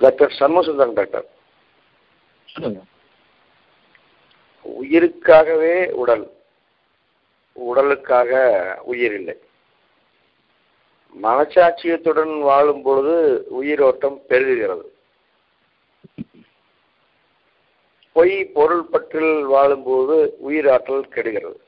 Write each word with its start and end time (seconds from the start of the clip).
Doctor 0.00 0.36
Shanmugasundaram 0.38 0.92
doctor 0.92 1.26
உயிருக்காகவே 4.64 5.74
உடல். 6.02 6.24
உடலுக்காக 7.52 8.30
உயிர் 8.90 9.14
இல்லை. 9.14 9.36
மனச்சாட்சியத்துடன் 11.22 12.34
வாழும் 12.40 12.82
பொழுது 12.82 13.14
உயிரோட்டம் 13.48 14.18
பெருகுகிறது. 14.28 14.86
பொய் 18.12 18.34
பொருள் 18.56 18.84
பற்றில் 18.84 19.34
வாழும்போது 19.44 20.16
உயிராற்றல் 20.48 21.10
கெடுகிறது. 21.14 21.58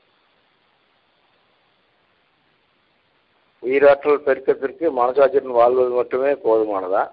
உயிராற்றல் 3.63 4.25
பெருக்கத்திற்கு 4.27 4.85
மனசாட்சியுடன் 4.99 5.57
வாழ்வது 5.59 5.89
மட்டுமே 5.89 6.31
போதுமானதா? 6.45 7.03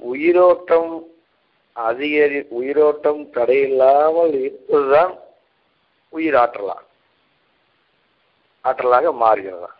உயிரோட்டம் 0.00 0.92
அதிகரி 1.72 2.40
உயிரோட்டம் 2.50 3.20
தடையில்லாமல் 3.34 4.32
இருப்பதுதான் 4.40 5.12
உயிர் 6.08 6.34
ஆற்றலாம் 6.34 6.84
ஆற்றலாக 8.64 9.12
மாறுகிறதா? 9.22 9.70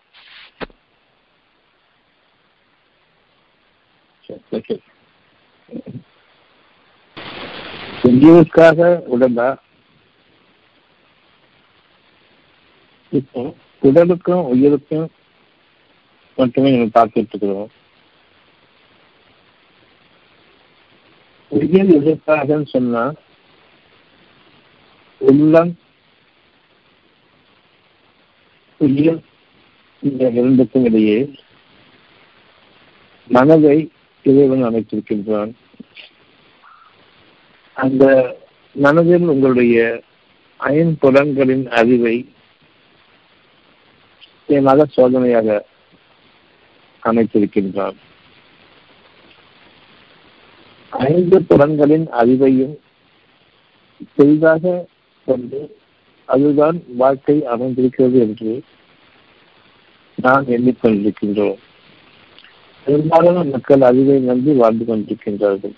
ஓகே. 4.51 4.77
உடம்பா? 9.15 9.49
இப்போ 13.13 13.55
உடலுக்கும் 13.83 14.45
உயிருக்கும் 14.45 15.11
மட்டுமே 16.39 16.71
நம்ம 16.71 16.91
பார்த்துட்டு 16.95 17.35
இருக்கிறோம். 17.35 17.71
உயிர் 21.49 21.91
எதற்காகன்னு 21.99 22.67
சொன்னா 22.67 23.13
உள்ளம் 25.19 25.79
உயிர் 28.79 29.21
இந்த 30.01 30.31
இரண்டுக்கும் 30.31 30.85
இடையே 30.85 31.33
மனதை 33.29 33.91
இறைவன் 34.23 34.65
அமைத்திருக்கின்றான். 34.65 35.53
அந்த 37.75 38.05
மனதில் 38.73 39.27
உங்களுடைய 39.27 40.03
ஐம்புலன்களின் 40.61 41.67
அறிவை 41.67 42.17
மத 44.47 44.87
சோதனையாக 44.97 45.63
அமைத்திருக்கின்றான். 47.03 47.97
ஐந்து 50.91 51.43
புலன்களின் 51.43 52.07
அறிவையும் 52.07 52.77
பெரிதாக 54.15 54.87
கொண்டு 55.27 55.77
அதுதான் 56.25 56.83
வாழ்க்கை 56.89 57.45
அமைந்திருக்கிறது 57.45 58.19
என்று 58.19 58.63
நாம் 60.15 60.47
எண்ணிக்கொண்டிருக்கின்றோம். 60.47 61.57
பெரும்பாலான 62.85 63.45
மக்கள் 63.45 63.81
அறிவை 63.81 64.19
நம்பி 64.19 64.53
வாழ்ந்து 64.53 64.97
கொண்டிருக்கின்றார்கள். 64.97 65.73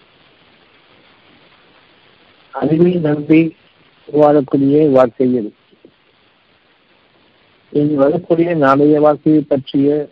அறிவை 2.53 2.93
நம்பி 2.93 3.57
வாழக்கூடிய 4.13 4.91
வாழ்க்கையில் 4.91 5.55
இனி 7.73 7.95
வரக்கூடிய 7.95 8.55
நாளைய 8.55 9.01
வாழ்க்கையை 9.01 9.45
பற்றிய 9.49 10.09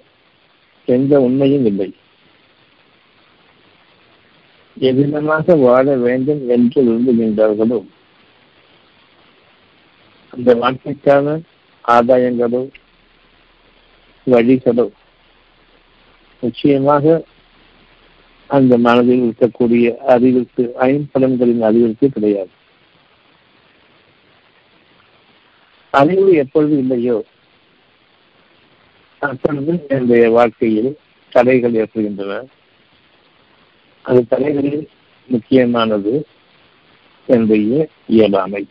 எந்த 0.85 1.21
உண்மையும் 1.21 1.67
இல்லை. 1.67 1.95
எவ்விதமாக 4.81 5.57
வாழ 5.57 5.97
வேண்டும் 5.97 6.49
என்று 6.49 6.83
விரும்புகின்றார்களோ 6.83 7.79
அந்த 10.33 10.55
வாழ்க்கைக்கான 10.55 11.41
ஆதாயங்களோ 11.85 12.63
வழிகளோ 14.27 14.91
நிச்சயமாக 16.43 17.25
அந்த 18.47 18.79
மனதில் 18.79 19.25
இருக்கக்கூடிய 19.25 19.97
அறிவிற்கு 19.97 20.63
ஐம்பலன்களின் 20.81 21.61
அறிவிற்கு 21.61 22.09
கிடையாது. 22.09 22.51
அறிவு 25.91 26.33
எப்பொழுது 26.33 26.79
இல்லையோ 26.79 27.25
அப்பொழுது 29.19 29.87
என்னுடைய 29.89 30.31
வாழ்க்கையில் 30.31 30.99
தடைகள் 31.33 31.75
ஏற்படுகின்றன. 31.75 32.47
அது 34.09 34.27
தலைகளில் 34.29 34.89
முக்கியமானது 35.29 36.13
என்னுடைய 37.27 37.89
இயலாமை. 38.07 38.67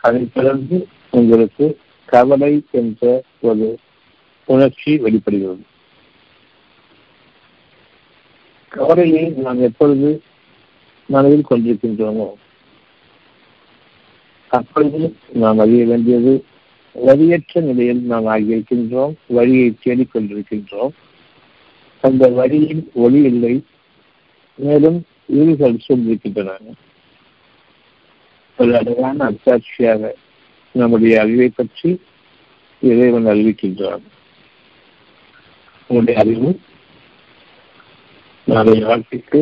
அதைத் 0.00 0.34
தொடர்ந்து 0.34 0.76
உங்களுக்கு 1.10 1.66
கவலை 2.04 2.52
என்ற 2.70 3.22
ஒரு 3.40 3.66
உணர்ச்சி 4.44 4.96
வெளிப்படுகிறது. 4.96 5.64
கவலையை 8.68 9.24
நாம் 9.28 9.62
எப்பொழுது 9.62 10.22
மனதில் 11.06 11.50
கொண்டிருக்கின்றோமோ 11.50 12.28
அப்பொழுது 14.50 15.16
நாம் 15.32 15.58
அறிய 15.58 15.84
வேண்டியது 15.84 16.44
வழியற்ற 17.06 17.60
நிலையில் 17.60 18.02
நாம் 18.02 18.26
ஆகியிருக்கின்றோம் 18.26 19.14
வழியை 19.26 19.76
தேடிக்கொண்டிருக்கின்றோம். 19.84 20.94
அந்த 22.00 22.28
வழியில் 22.28 22.90
ஒளி 22.94 23.22
இல்லை 23.22 23.64
மேலும் 24.64 24.98
இருள்கள் 25.36 25.84
சொல்லியிருக்கின்றன 25.88 26.74
ஒரு 28.58 28.72
அழகான 28.78 29.18
அத்தாட்சியாக 29.30 30.12
நம்முடைய 30.74 31.14
அறிவை 31.20 31.48
பற்றி 31.48 31.90
இறைவன் 32.82 33.28
அறிவிக்கின்றான். 33.32 34.04
உங்களுடைய 35.88 36.16
அறிவு 36.22 36.50
நாளைய 38.46 38.84
வாழ்க்கைக்கு 38.86 39.40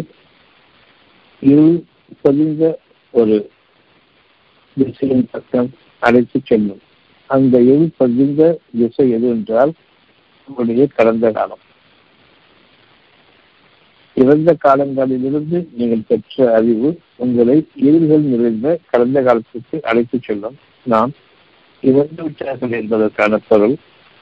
இருள் 1.43 1.77
பதிந்த 2.23 2.63
ஒரு 3.11 3.37
திசையின் 4.77 5.29
பக்கம் 5.31 5.71
அழைத்து 6.07 6.41
செல்லும். 6.45 6.83
அந்த 7.31 7.55
இருள் 7.71 7.89
பதிந்த 7.97 8.43
திசை 8.79 9.07
எது 9.11 9.29
என்றால் 9.29 9.73
உங்களுடைய 10.49 10.87
கடந்த 10.97 11.27
காலம். 11.31 11.65
இறந்த 14.19 14.57
காலங்களிலிருந்து 14.65 15.67
நீங்கள் 15.73 16.07
பெற்ற 16.09 16.55
அறிவு 16.55 17.01
உங்களை 17.17 17.67
இருள்கள் 17.77 18.27
நிறைந்த 18.33 18.79
கடந்த 18.91 19.23
காலத்திற்கு 19.23 19.83
அழைத்துச் 19.83 20.23
செல்லும். 20.23 20.57
நாம் 20.85 21.13
இறந்து 21.81 22.23
விட்டார்கள் 22.23 22.73
என்பதற்கான 22.73 23.39
பொருள் 23.49 23.77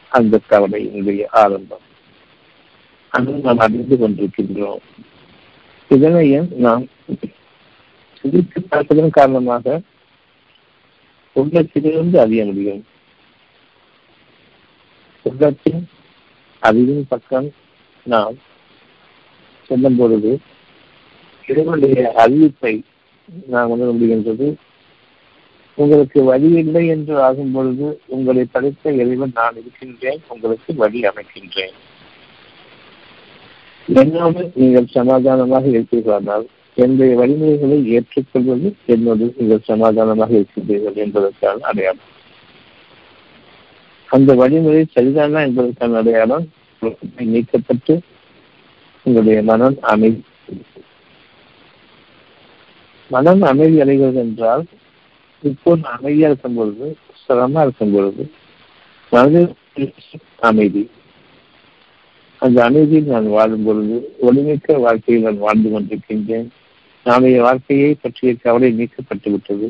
அந்த 0.08 0.40
கவலையினுடைய 0.50 1.24
ஆரம்பம். 1.30 1.84
அது 3.08 3.32
நாம் 3.32 3.58
அறிந்து 3.58 3.96
கொண்டிருக்கின்றோம். 3.96 4.82
இதனையும் 5.88 6.48
நாம் 6.56 6.86
சிந்தித்து 8.20 8.62
பார்ப்பதன் 8.62 9.10
காரணமாக 9.10 9.80
உள்ளத்திலிருந்து 11.32 12.20
அறிய 12.20 12.44
முடியும். 12.44 12.86
உள்ளத்தின் 15.22 15.88
அறிவின் 16.58 17.06
பக்கம் 17.08 17.50
நாம் 18.02 18.34
செல்லும் 19.68 19.98
பொழுது 19.98 20.32
இறைவனுடைய 21.48 21.98
அறிவிப்பை 22.22 22.74
நாம் 23.52 23.70
உணர 23.74 23.88
முடிகின்றது. 23.90 24.48
உங்களுக்கு 25.78 26.18
வழி 26.24 26.50
இல்லை 26.62 26.82
என்று 26.94 27.14
ஆகும் 27.22 27.52
பொழுது 27.52 27.86
உங்களை 28.14 28.44
படைத்த 28.52 28.92
இறைவன் 29.00 29.34
நான் 29.34 29.58
இருக்கின்றேன் 29.60 30.20
உங்களுக்கு 30.28 30.70
வழி 30.82 31.00
அமைக்கின்றேன். 31.10 31.76
என்னோடு 33.88 34.42
நீங்கள் 34.54 34.94
சமாதானமாக 34.98 35.66
இருக்கிறார்கள் 35.68 36.44
என்னுடைய 36.82 37.12
வழிமுறைகளை 37.20 37.78
ஏற்றுக்கொள்வது 37.96 38.68
என்னோடு 38.94 39.26
நீங்கள் 39.38 39.66
சமாதானமாக 39.70 40.32
இருக்கின்றீர்கள் 40.38 40.98
என்பதற்கான 41.04 41.66
அடையாளம். 41.70 42.08
அந்த 44.08 44.30
வழிமுறை 44.40 44.82
சரிதானா 44.96 45.40
என்பதற்கான 45.48 45.96
அடையாளம் 46.02 46.46
நீக்கப்பட்டு 47.32 47.94
உங்களுடைய 49.06 49.42
மனம் 49.42 49.76
அமைதி 49.92 50.22
மனம் 53.10 53.42
அமைதி 53.42 53.76
அடைகிறது 53.80 54.18
என்றால் 54.18 54.64
இப்போது 55.42 55.88
அமைதியா 55.88 56.28
இருக்கும் 56.30 56.54
பொழுது 56.54 56.86
சிரமமா 57.24 57.60
இருக்கும் 57.62 57.92
பொழுது 57.92 58.24
மனதில் 59.12 59.52
அமைதி. 60.40 60.82
அந்த 62.42 62.58
அமைதியில் 62.64 63.12
நான் 63.14 63.28
வாழும் 63.28 63.64
பொழுது 63.64 63.96
ஒளிமிக்க 64.22 64.80
வாழ்க்கையில் 64.80 65.24
நான் 65.24 65.44
வாழ்ந்து 65.46 65.68
கொண்டிருக்கின்றேன். 65.70 66.48
நாளைய 67.06 67.42
வாழ்க்கையை 67.42 67.90
பற்றிய 67.94 68.34
கவலை 68.34 68.70
நீக்கப்பட்டு 68.78 69.30
விட்டது 69.30 69.68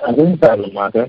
அதன் 0.00 0.36
காரணமாக 0.40 1.08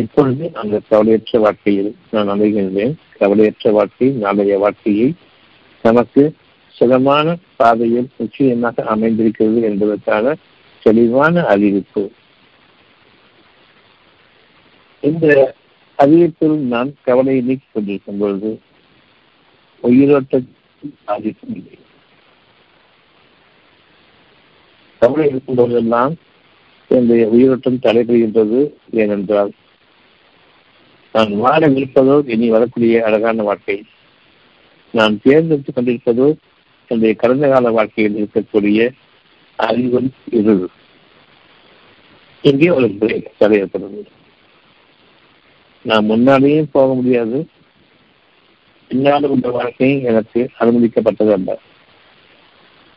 இப்பொழுது 0.00 0.44
அந்த 0.54 0.80
கவலையற்ற 0.88 1.38
வாழ்க்கையில் 1.38 1.90
நான் 2.10 2.30
அமைகின்றேன் 2.30 2.94
கவலையற்ற 3.18 3.70
வாழ்க்கை 3.70 4.08
நாளைய 4.24 4.58
வாழ்க்கையை 4.58 5.08
நமக்கு 5.82 6.22
சுகமான 6.76 7.36
பாதையில் 7.56 8.08
நிச்சயமாக 8.16 8.84
அமைந்திருக்கிறது 8.84 9.60
என்பதற்கான 9.62 10.34
தெளிவான 10.82 11.44
அறிவிப்பு. 11.44 12.02
இந்த 15.00 15.26
அறிவிப்பில் 15.98 16.56
நான் 16.74 16.90
கவலையை 17.02 17.42
நீக்கிக் 17.42 17.72
கொண்டிருக்கும் 17.72 18.18
பொழுது 18.18 18.50
உயிரோட்டத்தில் 19.82 20.94
பாதிப்பும் 21.04 21.54
இல்லை. 21.54 21.78
கவலை 25.02 25.26
இருக்கும் 25.28 25.54
போதெல்லாம் 25.54 26.14
என்னுடைய 26.90 27.24
உயிரோட்டம் 27.28 27.82
தடைபெறுகின்றது 27.82 28.60
ஏனென்றால் 28.90 29.52
நான் 31.16 31.36
வாழ 31.36 31.68
இருப்பதோ 31.68 32.28
இனி 32.28 32.48
வரக்கூடிய 32.48 33.04
அழகான 33.04 33.42
வாழ்க்கை. 33.42 33.84
நான் 34.90 35.20
தேர்ந்தெடுத்துக் 35.22 35.76
கொண்டிருப்பதோ 35.76 36.26
என்னுடைய 36.88 37.14
கடந்த 37.14 37.48
கால 37.48 37.70
வாழ்க்கையில் 37.70 38.18
இருக்கக்கூடிய 38.24 38.90
அறிவும் 39.56 40.12
இருள் 40.30 40.68
இங்கே 42.42 42.68
ஒரு 42.70 42.88
பிரேக் 42.88 43.26
தடையப்படுது 43.40 44.02
நான் 45.82 46.10
முன்னாலேயும் 46.10 46.72
போக 46.72 46.94
முடியாது. 46.94 47.48
பின்னாலும் 48.88 49.30
உள்ள 49.30 49.50
வாழ்க்கையும் 49.50 50.04
எனக்கு 50.04 50.50
அனுமதிக்கப்பட்டது 50.60 51.32
அல்ல. 51.32 51.58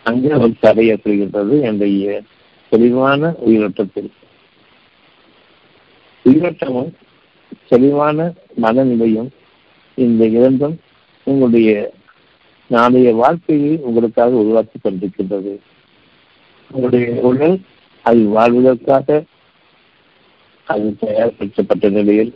அங்கே 0.04 0.32
ஒரு 0.34 0.54
தடை 0.60 0.94
ஏற்படுகின்றது 0.94 1.56
என்னுடைய 1.62 2.22
தெளிவான 2.70 3.34
உயிரோட்டத்தில். 3.46 4.12
உயிரோட்டமும் 6.26 6.92
தெளிவான 7.70 8.34
மனநிலையும் 8.62 9.30
இந்த 9.98 10.26
இரண்டும் 10.28 10.76
உங்களுடைய 11.24 11.72
நாளைய 12.68 13.10
வாழ்க்கையை 13.16 13.78
உங்களுக்காக 13.78 14.32
உருவாக்கி 14.42 14.78
கொண்டிருக்கின்றது. 14.80 15.54
உங்களுடைய 16.72 17.08
உடல் 17.22 17.58
அது 18.06 18.22
வாழ்வதற்காக 18.28 19.24
அது 20.64 20.96
தயார்படுத்தப்பட்ட 21.02 21.90
நிலையில் 21.90 22.32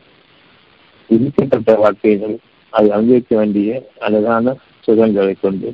விதிக்கப்பட்ட 1.10 1.76
வாழ்க்கைகள் 1.76 2.36
அது 2.70 2.94
அனுபவிக்க 2.94 3.36
வேண்டிய 3.36 3.70
அழகான 4.00 4.56
சுகங்களை 4.88 5.36
கொண்டு 5.42 5.70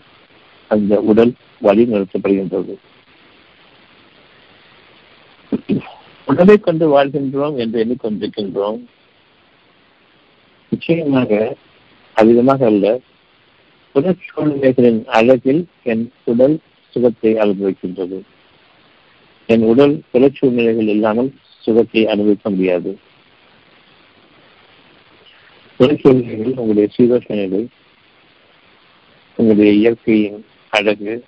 அந்த 0.67 1.00
உடல் 1.01 1.33
வழி 1.59 1.83
நடத்தப்படுகின்றது 1.85 2.75
உடலை 6.27 6.57
கொண்டு 6.59 6.85
வாழ்கின்றோம் 6.95 7.56
என்று 7.56 7.77
எண்ணிக்கொண்டிருக்கின்றோம். 7.83 8.79
நிச்சயமாக 10.69 11.57
அதிகமாக 12.13 12.66
அல்ல. 12.66 13.00
புறச்சூழ்நிலைகளின் 13.95 15.06
அழகில் 15.06 15.68
என் 15.83 16.12
உடல் 16.24 16.60
சுகத்தை 16.94 17.31
அனுபவிக்கின்றது. 17.36 18.18
என் 19.50 19.62
உடல் 19.62 20.01
புறச்சூழ்நிலைகள் 20.13 20.89
இல்லாமல் 20.95 21.31
சுகத்தை 21.63 22.07
அனுபவிக்க 22.07 22.50
முடியாது. 22.50 22.98
புறச்சூழ்நிலைகள் 25.80 26.56
உங்களுடைய 26.56 26.88
சீதோஷநிலை 26.98 27.68
உங்களுடைய 29.36 29.71
இயற்கையின் 29.71 30.45
அழகு 30.74 31.25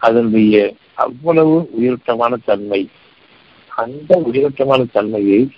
அதனுடைய 0.00 0.74
அவ்வளவு 0.94 1.70
உயிரோட்டமான 1.80 2.34
தன்மை 2.44 2.88
அந்த 3.68 4.22
உயிரோட்டமான 4.32 4.82
தன்மையை 4.92 5.50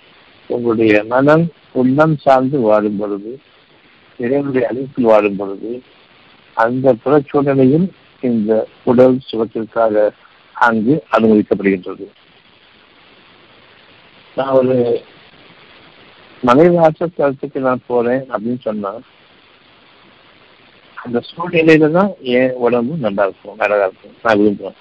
உங்களுடைய 0.47 1.03
மனம் 1.03 1.45
உள்ளம் 1.79 2.15
சார்ந்து 2.23 2.57
வாழும் 2.59 2.99
பொழுது 2.99 3.31
இறைவனுடைய 4.19 4.65
அழைப்பில் 4.69 5.09
வாழும் 5.11 5.39
பொழுது 5.39 5.71
அந்த 6.57 6.93
புறச்சூழ்நிலையும் 7.03 7.87
இந்த 8.23 8.51
உடல் 8.83 9.17
சுகத்திற்காக 9.29 10.05
அங்கு 10.55 10.93
அனுமதிக்கப்படுகின்றது. 11.15 12.05
நான் 14.37 14.55
ஒரு 14.59 14.77
மனைவாச 16.43 16.99
தளத்துக்கு 17.17 17.59
நான் 17.67 17.85
போறேன் 17.87 18.23
அப்படின்னு 18.31 18.61
சொன்னா 18.67 18.93
அந்த 20.97 21.19
சூழ்நிலையில 21.29 21.91
தான் 21.91 22.11
என் 22.37 22.55
உடம்பு 22.65 22.93
நல்லா 23.05 23.23
இருக்கும் 23.27 23.61
அழகா 23.65 23.85
இருக்கும். 23.89 24.15
நான் 24.23 24.39
விரும்புவேன் 24.39 24.79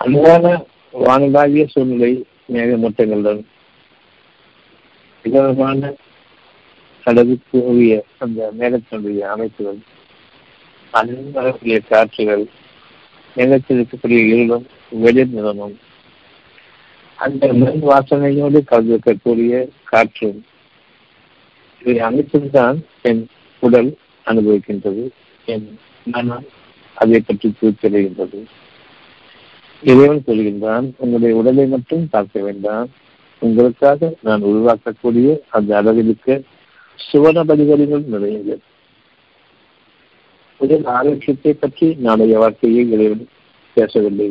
அன்பான 0.00 0.46
வானிலாவிய 1.04 1.64
சூழ்நிலை 1.74 2.12
மேகமூட்டங்களுடன் 2.54 3.42
விதமான 5.26 5.92
கடவுளுக்கு 7.06 7.58
உரிய 7.64 7.94
அந்த 8.18 8.48
மேகத்தினுடைய 8.58 9.20
அமைப்புகள் 9.26 9.80
அன்பரக்கூடிய 10.94 11.76
காற்றுகள் 11.88 12.44
மேகத்தில் 13.36 13.76
இருக்கக்கூடிய 13.76 14.20
இருளும் 14.26 14.66
வெளிர் 14.98 15.32
நிறமும் 15.32 15.76
அந்த 17.18 17.46
மண் 17.54 17.80
வாசனையோடு 17.82 18.58
கலந்திருக்கக்கூடிய 18.64 19.52
காற்றும் 19.84 20.38
இவை 21.82 21.96
அனைத்தும் 22.00 22.50
தான் 22.50 22.78
என் 23.02 23.22
உடல் 23.62 23.90
அனுபவிக்கின்றது 24.26 25.04
என் 25.48 25.66
மனம் 26.06 26.46
அதை 26.96 27.18
பற்றி 27.20 27.48
தூக்கிடுகின்றது 27.52 28.40
இறைவன் 29.82 30.26
சொல்கின்றான் 30.26 30.86
உங்களுடைய 30.98 31.32
உடலை 31.36 31.66
மட்டும் 31.66 32.04
பார்க்க 32.08 32.40
வேண்டாம் 32.40 32.88
உங்களுக்காக 33.42 34.10
நான் 34.22 34.42
உருவாக்கக்கூடிய 34.42 35.28
அந்த 35.50 35.70
அளவிலுக்கு 35.82 36.34
சுவன 36.98 37.44
பலிகளிலும் 37.44 38.06
நிறையுங்கள் 38.14 38.62
உடல் 40.60 40.86
ஆரோக்கியத்தை 40.96 41.52
பற்றி 41.54 41.86
நாளைய 42.06 42.38
வாழ்க்கையை 42.38 42.82
இறைவன் 42.90 43.24
பேசவில்லை. 43.76 44.28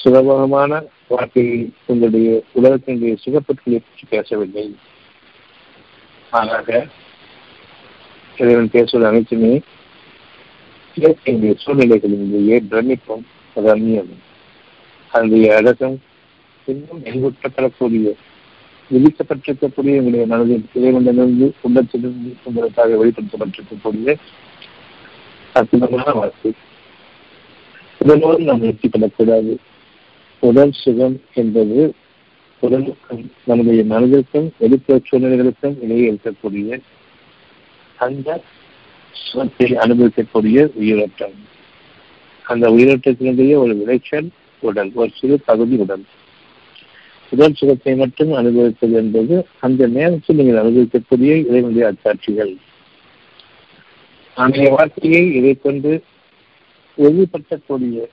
சுலபமான 0.00 0.80
வாழ்க்கையை 1.08 1.58
உங்களுடைய 1.86 2.30
உலகத்தினுடைய 2.54 3.12
சுகப்பற்களை 3.24 3.78
பற்றி 3.78 4.04
பேசவில்லை. 4.10 4.66
மாறாக 6.32 6.86
இறைவன் 8.38 8.70
பேசுவது 8.70 9.08
அனைத்துமே 9.10 9.54
இயற்கையுடைய 10.96 11.52
சூழ்நிலைகளினுடைய 11.62 12.60
பிரமிப்பும் 12.70 13.24
ரம்யம் 13.56 14.12
அதனுடைய 15.12 15.48
அழகம் 15.56 15.96
இன்னும் 16.66 17.02
எங்கூட்டப்படக்கூடிய 17.04 18.12
விதிக்கப்பட்டிருக்கக்கூடிய 18.90 19.94
எங்களுடைய 19.98 20.26
மனதில் 20.26 20.64
இறைவனிலிருந்து 20.74 21.52
உள்ளத்திலிருந்து 21.60 22.36
உங்களுக்காக 22.44 23.04
வெளிப்படுத்தப்பட்டிருக்கக்கூடிய 23.04 24.16
அற்புதமான 25.52 26.10
வாழ்க்கை. 26.10 26.52
உடலோடு 27.98 28.42
நாம் 28.42 28.62
நிறுத்திக்கொள்ளக்கூடாது 28.62 29.56
உடல் 30.40 30.72
சுகம் 30.72 31.20
என்பது 31.34 31.94
உடலுக்கும் 32.60 33.30
நம்முடைய 33.44 33.84
மனதிற்கும் 33.84 34.48
வெளிப்புற 34.58 35.00
சூழ்நிலைகளுக்கும் 35.10 35.76
இடையே 35.82 36.10
இருக்கக்கூடிய 36.10 36.80
அந்த 37.96 38.40
சுகத்தை 39.12 39.72
அனுபவிக்கக்கூடிய 39.72 40.70
உயிரோட்டம். 40.74 41.34
அந்த 42.44 42.70
உயிரோட்டத்தினுடைய 42.70 43.56
ஒரு 43.56 43.76
விளைச்சல் 43.76 44.30
உடல் 44.60 44.90
ஒரு 44.94 45.10
சிறு 45.18 45.40
பகுதி 45.40 45.76
உடல். 45.76 46.04
உடல் 47.32 47.58
சுகத்தை 47.58 47.92
மட்டும் 47.94 48.32
அனுபவிப்பது 48.32 48.94
என்பது 48.96 49.34
அந்த 49.60 49.86
நேரத்தில் 49.88 50.38
நீங்கள் 50.38 50.62
அனுபவிக்கக்கூடிய 50.62 51.32
இறைவனுடைய 51.42 51.84
அச்சாட்சிகள் 51.88 52.52
அன்றைய 54.36 54.68
வாழ்க்கையை 54.70 55.22
இதை 55.32 55.52
கொண்டு 55.58 55.92
உறுதிப்படுத்தக்கூடிய 56.98 58.04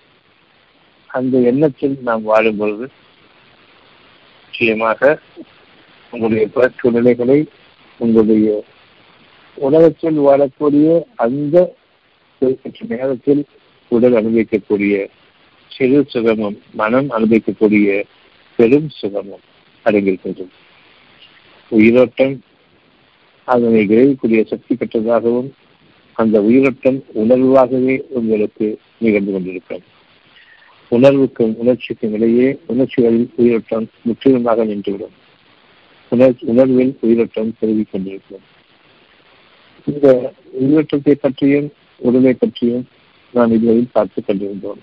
அந்த 1.10 1.38
எண்ணத்தில் 1.42 1.96
நாம் 2.02 2.24
வாழும் 2.24 2.58
பொழுது 2.58 2.86
நிச்சயமாக 4.54 5.02
உங்களுடைய 6.14 6.46
புற 6.48 6.66
சூழ்நிலைகளை 6.78 7.40
உங்களுடைய 8.00 8.48
உலகத்தில் 9.58 10.20
வாழக்கூடிய 10.20 10.88
அந்த 11.18 11.56
குறிப்பிட்ட 12.42 12.86
நேரத்தில் 12.90 13.42
உடல் 13.92 14.18
அனுபவிக்கக்கூடிய 14.18 14.96
சிறு 15.72 16.00
சுகமும் 16.08 16.58
மனம் 16.74 17.10
அனுபவிக்கக்கூடிய 17.10 17.90
பெரும் 18.60 18.90
சுகமும் 18.90 19.40
அடங்கியிருக்கின்றது 19.86 20.48
உயிரோட்டம் 21.70 22.42
அதனை 23.44 23.86
விரைவுக்குரிய 23.86 24.46
சக்தி 24.46 24.76
பெற்றதாகவும் 24.76 25.50
அந்த 26.14 26.42
உயிரோட்டம் 26.42 27.04
உணர்வாகவே 27.16 28.02
உங்களுக்கு 28.10 28.80
நிகழ்ந்து 28.98 29.32
கொண்டிருக்கும் 29.32 29.82
உணர்வுக்கும் 30.92 31.56
உணர்ச்சிக்கும் 31.56 32.14
இடையே 32.14 32.60
உணர்ச்சிகளில் 32.66 33.30
உயிரோட்டம் 33.36 33.88
முற்றிலுமாக 34.02 34.66
நின்றுவிடும். 34.66 35.16
உணர் 36.10 36.36
உணர்வில் 36.40 36.98
உயிரோட்டம் 37.02 37.56
பெருகிக் 37.60 37.88
கொண்டிருக்கும். 37.92 38.42
இந்த 39.86 40.34
உயிரோட்டத்தை 40.62 41.12
பற்றியும் 41.12 41.72
உடலை 41.98 42.34
பற்றியும் 42.34 42.88
நாம் 43.34 43.52
இதுவரையில் 43.52 43.90
பார்த்துக் 43.92 44.26
கொண்டிருந்தோம். 44.28 44.80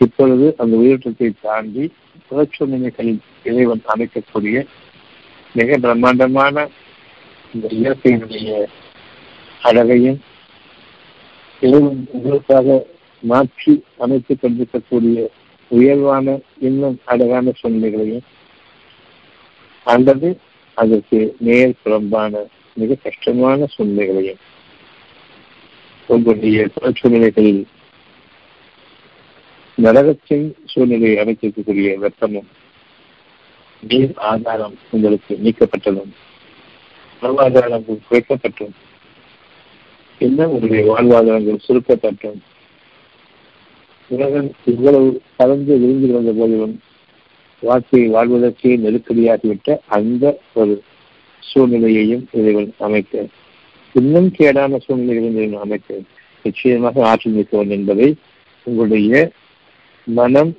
இப்பொழுது 0.00 0.54
அந்த 0.58 0.76
உயிரோட்டத்தை 0.76 1.34
தாண்டி 1.40 1.84
புறச்சூழ்நிலைகளில் 2.30 3.20
இறைவன் 3.44 3.82
அமைக்கக்கூடிய 3.88 4.56
மிக 5.54 5.78
பிரம்மாண்டமான 5.78 6.66
இந்த 7.54 7.66
இயற்கையினுடைய 7.70 8.66
அழகையும் 9.62 10.18
இறைவன் 11.62 12.00
உங்களுக்காக 12.12 12.86
மாற்றி 13.22 13.74
அமைத்துக் 13.98 14.40
கொண்டிருக்கக்கூடிய 14.40 15.20
உயர்வான 15.70 16.36
இன்னும் 16.58 16.98
அழகான 17.04 17.52
சூழ்நிலைகளையும் 17.54 18.26
அல்லது 19.86 20.28
அதற்கு 20.76 21.34
நேர் 21.38 21.78
புறம்பான 21.82 22.42
மிக 22.76 22.98
கஷ்டமான 23.02 23.66
சூழ்நிலைகளையும் 23.66 24.42
உங்களுடைய 26.08 26.66
புற 26.68 26.90
சூழ்நிலைகளில் 29.78 29.84
நரகத்தின் 29.84 30.56
சூழ்நிலையை 30.64 31.24
அமைத்திருக்கக்கூடிய 31.24 31.98
வெப்பமும் 31.98 32.46
நீர் 33.80 34.12
ஆதாரம் 34.16 34.78
உங்களுக்கு 34.90 35.36
நீக்கப்பட்டதும் 35.44 36.12
வாழ்வாதாரம் 37.22 38.00
குறைக்கப்பட்டும் 38.10 38.74
இன்னும் 40.18 40.50
உங்களுடைய 40.50 40.94
வாழ்வாதாரங்கள் 40.94 41.64
சுருக்கப்பட்டும். 41.68 42.40
உலகம் 44.08 44.50
இவ்வளவு 44.64 45.22
கலந்து 45.36 45.78
விரும்பி 45.78 46.06
வந்த 46.06 46.32
போதிலும் 46.32 46.82
வாழ்க்கையை 47.60 48.10
வாழ்வதற்கே 48.10 48.76
நெருக்கடியாகிவிட்ட 48.76 49.78
அந்த 49.86 50.38
ஒரு 50.52 50.82
சூழ்நிலையையும் 51.42 52.24
இறைவன் 52.32 52.72
அமைக்க 52.78 53.26
இன்னும் 53.92 54.32
கேடான 54.38 54.76
சூழ்நிலைகளையும் 54.76 55.58
அமைக்க 55.60 56.00
நிச்சயமாக 56.42 57.06
ஆற்றல் 57.06 57.32
மிக்கவன் 57.32 57.68
என்பதை 57.68 58.16
உங்களுடைய 58.62 59.32
மனம் 60.06 60.56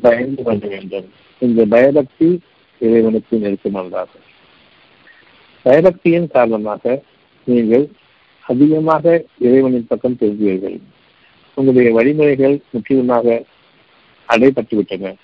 பயந்து 0.00 0.42
கொள்ள 0.42 0.66
வேண்டும். 0.66 1.08
இந்த 1.38 1.64
பயபக்தி 1.64 2.40
இறைவனுக்கு 2.78 3.38
நெருக்கமானதாகும் 3.38 4.26
பயபக்தியின் 5.64 6.26
காரணமாக 6.26 7.02
நீங்கள் 7.44 7.88
அதிகமாக 8.44 9.24
இறைவனின் 9.38 9.86
பக்கம் 9.86 10.16
திரும்புவீர்கள். 10.20 10.78
உங்களுடைய 11.54 11.94
வழிமுறைகள் 11.94 12.60
முற்றிலுமாக 12.70 13.44
அடைபட்டுவிட்டன. 14.28 15.14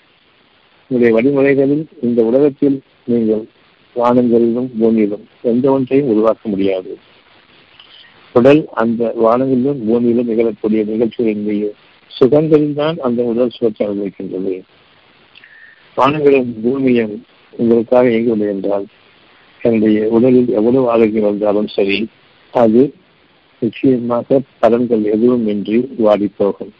உங்களுடைய 0.89 1.11
வழிமுறைகளில் 1.17 1.85
இந்த 2.01 2.23
உலகத்தில் 2.23 2.81
நீங்கள் 3.05 3.43
வானங்களிலும் 3.95 4.69
பூமியிலும் 4.79 5.23
எந்த 5.41 5.71
ஒன்றையும் 5.71 6.07
உருவாக்க 6.07 6.49
முடியாது. 6.49 6.97
உடல் 8.33 8.67
அந்த 8.73 9.15
வானங்களிலும் 9.23 9.81
பூமியிலும் 9.87 10.29
நிகழக்கூடிய 10.31 10.81
நிகழ்ச்சிகளினுடைய 10.93 11.71
சுகங்களில் 12.11 12.73
தான் 12.73 12.97
அந்த 12.97 13.19
உடல் 13.23 13.53
சுழற்சி 13.55 13.81
அனுபவிக்கின்றது. 13.85 14.53
வானங்களும் 15.97 16.49
பூமியும் 16.63 17.15
உங்களுக்காக 17.53 18.09
இயங்கவில்லை 18.09 18.47
என்றால் 18.47 18.85
என்னுடைய 19.61 19.99
உடலில் 20.09 20.49
எவ்வளவு 20.49 20.89
ஆரோக்கியம் 20.89 21.29
வந்தாலும் 21.29 21.67
சரி 21.67 21.97
அது 22.53 22.81
நிச்சயமாக 23.61 24.39
பலன்கள் 24.61 25.03
எதுவும் 25.13 25.47
இன்றி 25.47 25.77
வாடி 25.97 26.27
போகும் 26.37 26.73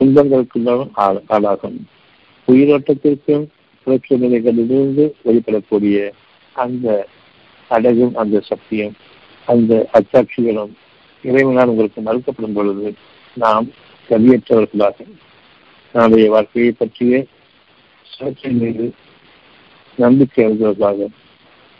துன்பங்களுக்குள்ளும் 0.00 0.86
ஆளாகும். 1.30 1.78
உயிரோட்டத்திற்கும் 2.48 3.44
புரட்சி 3.86 4.14
நிலைகளிலிருந்து 4.14 5.04
வெளிப்படக்கூடிய 5.24 5.96
அந்த 6.56 7.06
அடகும் 7.70 8.14
அந்த 8.14 8.40
சக்தியும் 8.40 8.94
அந்த 9.48 9.72
அச்சாட்சிகளும் 9.92 10.72
இறைவனால் 11.24 11.68
உங்களுக்கு 11.68 12.00
மறுக்கப்படும் 12.00 12.54
பொழுது 12.54 12.88
நாம் 13.36 13.66
கவியற்றவர்களாக 14.08 14.96
நம்முடைய 15.94 16.28
வாழ்க்கையை 16.30 16.72
பற்றிய 16.72 17.14
சுழற்சி 18.06 18.48
மீது 18.54 18.86
நம்பிக்கை 19.98 20.42
அளித்தவர்களாக 20.44 21.08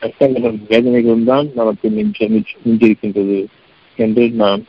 கஷ்டங்களும் 0.02 0.58
வேதனைகளும் 0.68 1.24
தான் 1.24 1.46
நமக்கு 1.54 1.88
மிஞ்ச 1.88 2.28
மிஞ்சிருக்கின்றது 2.64 3.38
என்று 3.98 4.24
நாம் 4.34 4.62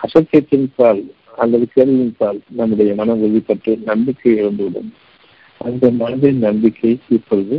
அசத்தியத்தின் 0.00 0.68
பால் 0.76 1.02
அல்லது 1.38 1.66
கேள்வியின் 1.74 2.16
பால் 2.18 2.40
நம்முடைய 2.56 2.90
மனம் 2.94 3.20
உறுதிப்பட்டு 3.20 3.72
நம்பிக்கை 3.84 4.32
இழந்துவிடும் 4.34 4.90
அந்த 5.60 5.86
மனதின் 5.92 6.38
நம்பிக்கை 6.38 6.92
இப்பொழுது 7.08 7.56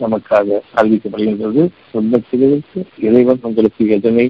நமக்காக 0.00 0.58
அறிவிக்கப்படுகின்றது 0.74 1.62
உண்மத்திலிருந்து 1.92 2.80
இறைவன் 3.00 3.42
உங்களுக்கு 3.42 3.84
எதனை 3.88 4.26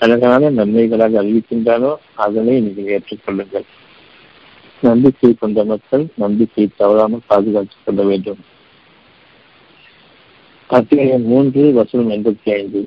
அழகான 0.00 0.50
நன்மைகளாக 0.50 1.16
அறிவிக்கின்றானோ 1.22 1.90
அதனை 2.16 2.54
நீங்கள் 2.60 2.90
ஏற்றுக்கொள்ளுங்கள் 2.90 3.66
நம்பிக்கை 4.82 5.30
கொண்ட 5.34 5.64
மக்கள் 5.64 6.04
நம்பிக்கை 6.16 6.64
தவறாமல் 6.76 7.26
பாதுகாத்துக் 7.26 7.84
கொள்ள 7.84 8.02
வேண்டும் 8.02 8.40
அத்தியாயம் 10.70 11.24
மூன்று 11.24 11.62
வசனம் 11.72 12.10
எண்பத்தி 12.10 12.50
ஐந்து 12.52 12.80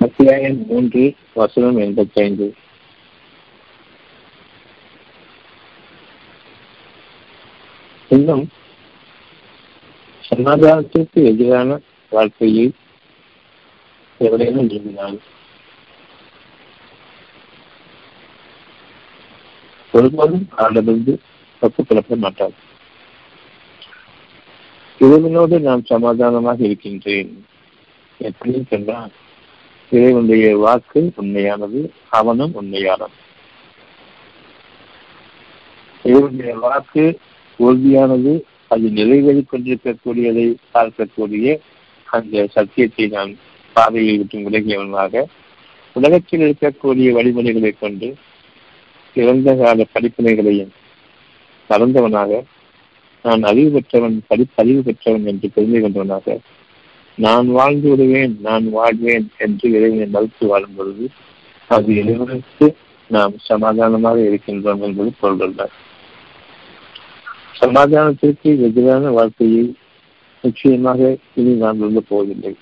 அத்தியாயம் 0.00 0.58
மூன்று 0.66 1.02
வசனம் 1.34 1.78
எண்பத்தி 1.78 2.20
ஐந்து 2.20 2.46
இன்னும் 8.10 8.44
சமாதானத்திற்கு 10.30 11.24
எதிரான 11.24 11.80
வாழ்க்கையை 12.10 12.72
எவரேனும் 14.18 14.66
விரும்பினால் 14.66 15.18
ஒருபோதும் 19.92 20.48
ஆண்டமிருந்து 20.58 21.12
கிளப்ப 21.62 22.16
மாட்டார். 22.16 22.56
இறைவனோடு 25.00 25.60
நான் 25.60 25.84
சமாதானமாக 25.84 26.64
இருக்கின்றேன். 26.64 27.46
எப்படி 28.18 28.64
சொன்னால் 28.68 29.10
இறைவனுடைய 29.90 30.56
வாக்கு 30.56 31.12
உண்மையானது 31.16 31.92
அவனும் 32.08 32.54
உண்மையானது. 32.54 33.16
இறைவனுடைய 36.02 36.54
வாக்கு 36.56 37.20
உறுதியானது 37.58 38.44
அது 38.70 38.86
நிறைவேறி 38.90 39.42
கொண்டிருக்கக்கூடியதை 39.44 40.46
பார்க்கக்கூடிய 40.74 41.48
அந்த 42.08 42.46
சத்தியத்தை 42.54 43.06
நான் 43.08 43.32
பாதையை 43.76 44.14
விட்டு 44.18 44.38
விலகியவனாக 44.38 45.24
உலகத்தில் 45.96 46.44
இருக்கக்கூடிய 46.44 47.08
வழிமுறைகளை 47.12 47.72
கொண்டு 47.74 48.08
இறந்த 49.16 49.54
கால 49.54 49.86
படிப்பினைகளையும் 49.94 50.72
மறந்தவனாக 51.70 52.32
நான் 53.24 53.42
அறிவு 53.42 53.70
பெற்றவன் 53.70 54.16
படிப்பறிவு 54.28 54.82
பெற்றவன் 54.82 55.26
என்று 55.26 55.48
பெருமை 55.48 55.80
கொண்டவனாக 55.80 56.36
நான் 57.18 57.48
வாழ்ந்து 57.48 57.88
விடுவேன் 57.90 58.34
நான் 58.40 58.66
வாழ்வேன் 58.70 59.26
என்று 59.36 59.66
இறைவனை 59.70 60.06
மறுத்து 60.06 60.46
வாழும் 60.46 60.76
பொழுது 60.76 61.06
அது 61.70 61.88
இறைவனுக்கு 61.92 62.66
நாம் 63.10 63.34
சமாதானமாக 63.44 64.18
இருக்கின்றோம் 64.20 64.82
என்பது 64.82 65.10
பொருளல்ல 65.20 65.64
சமாதானத்திற்கு 67.60 68.50
எதிரான 68.62 69.10
வார்த்தையை 69.10 69.74
நிச்சயமாக 70.42 71.16
இனி 71.34 71.52
நான் 71.52 71.78
விரும்ப 71.78 72.02
போவதில்லை. 72.08 72.56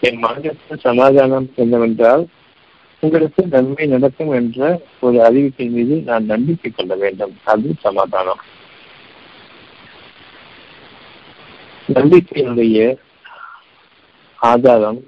என் 0.00 0.18
மனதிற்கு 0.18 0.76
சமாதானம் 0.76 1.50
என்னவென்றால் 1.54 2.26
உங்களுக்கு 3.00 3.46
நன்மை 3.46 3.86
நடக்கும் 3.86 4.30
என்ற 4.30 4.80
ஒரு 5.00 5.18
அறிவிப்பை 5.18 5.70
மீது 5.70 5.96
நான் 6.00 6.24
நம்பிக்கை 6.24 6.70
கொள்ள 6.70 6.94
வேண்டும். 6.94 7.36
அது 7.44 7.74
சமாதானம். 7.80 8.40
நம்பிக்கையினுடைய 11.94 12.96
ஆதாரம் 14.36 15.06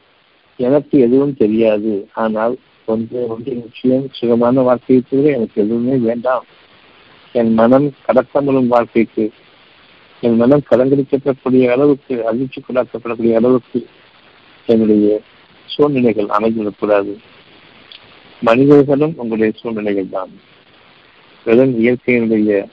எனக்கு 0.56 0.98
எதுவும் 0.98 1.36
தெரியாது. 1.36 2.08
ஆனால் 2.12 2.56
ஒன்று 2.84 3.26
ஒன்று 3.28 3.52
நிச்சயம் 3.52 4.08
சுகமான 4.12 4.60
வாழ்க்கையை 4.60 5.04
தவிர 5.10 5.34
எனக்கு 5.36 5.62
எதுவுமே 5.62 5.96
வேண்டாம். 5.96 6.44
என் 7.34 7.54
மனம் 7.54 7.94
கடத்தமுறும் 8.06 8.66
வாழ்க்கைக்கு 8.66 9.30
என் 10.22 10.36
மனம் 10.36 10.62
கலங்கரிக்கப்படக்கூடிய 10.70 11.70
அளவுக்கு 11.70 12.14
அதிர்ச்சிக்குள்ளாக்கப்படக்கூடிய 12.32 13.34
அளவுக்கு 13.34 13.86
என்னுடைய 14.66 15.20
சூழ்நிலைகள் 15.68 16.26
அமைந்துவிடக்கூடாது 16.26 17.12
மனிதர்களும் 18.42 19.14
உங்களுடைய 19.16 19.52
சூழ்நிலைகள் 19.56 20.08
தான். 20.08 20.32
வெறும் 21.46 21.74
இயற்கையினுடைய 21.78 22.68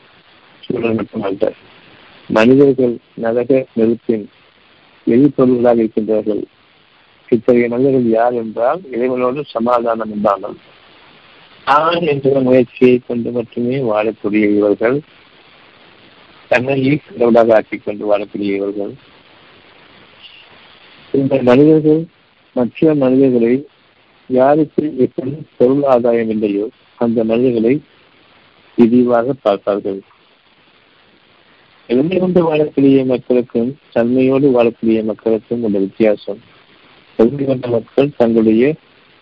சூழல் 0.63 0.93
மட்டுமல்ல 0.93 1.53
மனிதர்கள் 2.29 2.97
நரக 3.15 3.65
நெருப்பின் 3.73 4.25
எரிபொருள்களாக 5.07 5.77
இருக்கின்றார்கள் 5.77 6.41
இத்தகைய 7.29 7.67
மனிதர்கள் 7.69 8.09
யார் 8.09 8.33
என்றால் 8.33 8.81
இறைவனோடு 8.91 9.41
சமாதானம் 9.47 10.11
இல்லாமல் 10.11 10.57
நான் 11.69 12.05
என்ற 12.11 12.39
முயற்சியை 12.39 13.01
கொண்டு 13.07 13.31
மட்டுமே 13.31 13.77
வாழக்கூடிய 13.77 14.55
இவர்கள் 14.57 15.01
தன்னையே 16.47 16.99
கடவுளாக 17.05 17.55
ஆக்கிக் 17.55 17.83
கொண்டு 17.85 18.03
வாழக்கூடிய 18.11 18.49
இவர்கள். 18.55 18.93
இந்த 21.11 21.39
மனிதர்கள் 21.41 22.05
மற்ற 22.53 22.95
மனிதர்களை 22.95 23.67
யாருக்கு 24.27 24.97
எப்படி 24.97 25.31
பொருள் 25.57 25.83
ஆதாயம் 25.83 26.29
இல்லையோ 26.29 26.69
அந்த 26.95 27.23
மனிதர்களை 27.23 27.81
விரிவாக 28.75 29.33
பார்ப்பார்கள். 29.41 30.01
பெருமை 31.87 32.17
கொண்டு 32.17 32.41
வாழக்கூடிய 32.53 33.05
மக்களுக்கும் 33.05 33.77
தன்மையோடு 33.95 34.47
வாழக்கூடிய 34.57 35.03
மக்களுக்கும் 35.03 35.63
உள்ள 35.63 35.77
வித்தியாசம். 35.79 36.41
பெருமை 37.15 37.45
கொண்ட 37.45 37.67
மக்கள் 37.67 38.15
தங்களுடைய 38.17 38.75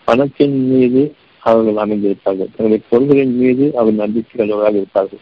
பணத்தின் 0.04 0.58
மீது 0.66 1.14
அவர்கள் 1.38 1.88
அமைந்திருப்பார்கள். 1.88 2.50
தங்களுடைய 2.56 2.82
பொருள்களின் 2.88 3.36
மீது 3.36 3.76
அவர்கள் 3.76 4.08
நம்பிக்கையுள்ளவராக 4.08 4.74
இருப்பார்கள். 4.74 5.20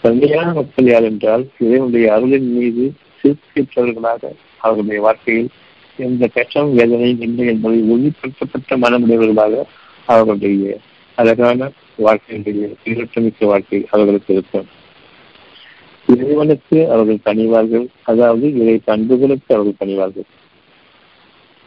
தந்தையான 0.00 0.52
மக்கள் 0.52 0.84
யார் 0.84 1.02
என்றால் 1.02 1.48
இறைவனுடைய 1.58 2.12
அருளின் 2.12 2.52
மீது 2.56 2.92
திருப்தியற்றவர்களாக 3.22 4.32
அவர்களுடைய 4.56 5.02
வாழ்க்கையில் 5.02 5.48
எந்த 5.96 6.26
கஷ்டம் 6.26 6.74
வேதனையும் 6.74 7.20
இல்லை 7.20 7.46
என்பதை 7.46 7.80
உறுதிப்படுத்தப்பட்ட 7.80 8.76
மனமுடையவர்களாக 8.76 9.64
அவர்களுடைய 10.04 10.78
அழகான 11.14 11.70
வாழ்க்கையினுடைய 11.98 12.72
ஈரட்டமிக்க 12.84 13.46
வாழ்க்கை 13.46 13.86
அவர்களுக்கு 13.90 14.34
இருக்கும். 14.34 14.66
இறைவனுக்கு 16.06 16.90
அவர்கள் 16.90 17.18
பணிவார்கள். 17.22 17.86
அதாவது 18.02 18.54
இறை 18.54 18.80
பண்புகளுக்கு 18.84 19.54
அவர்கள் 19.54 19.78
பணிவார்கள். 19.78 20.24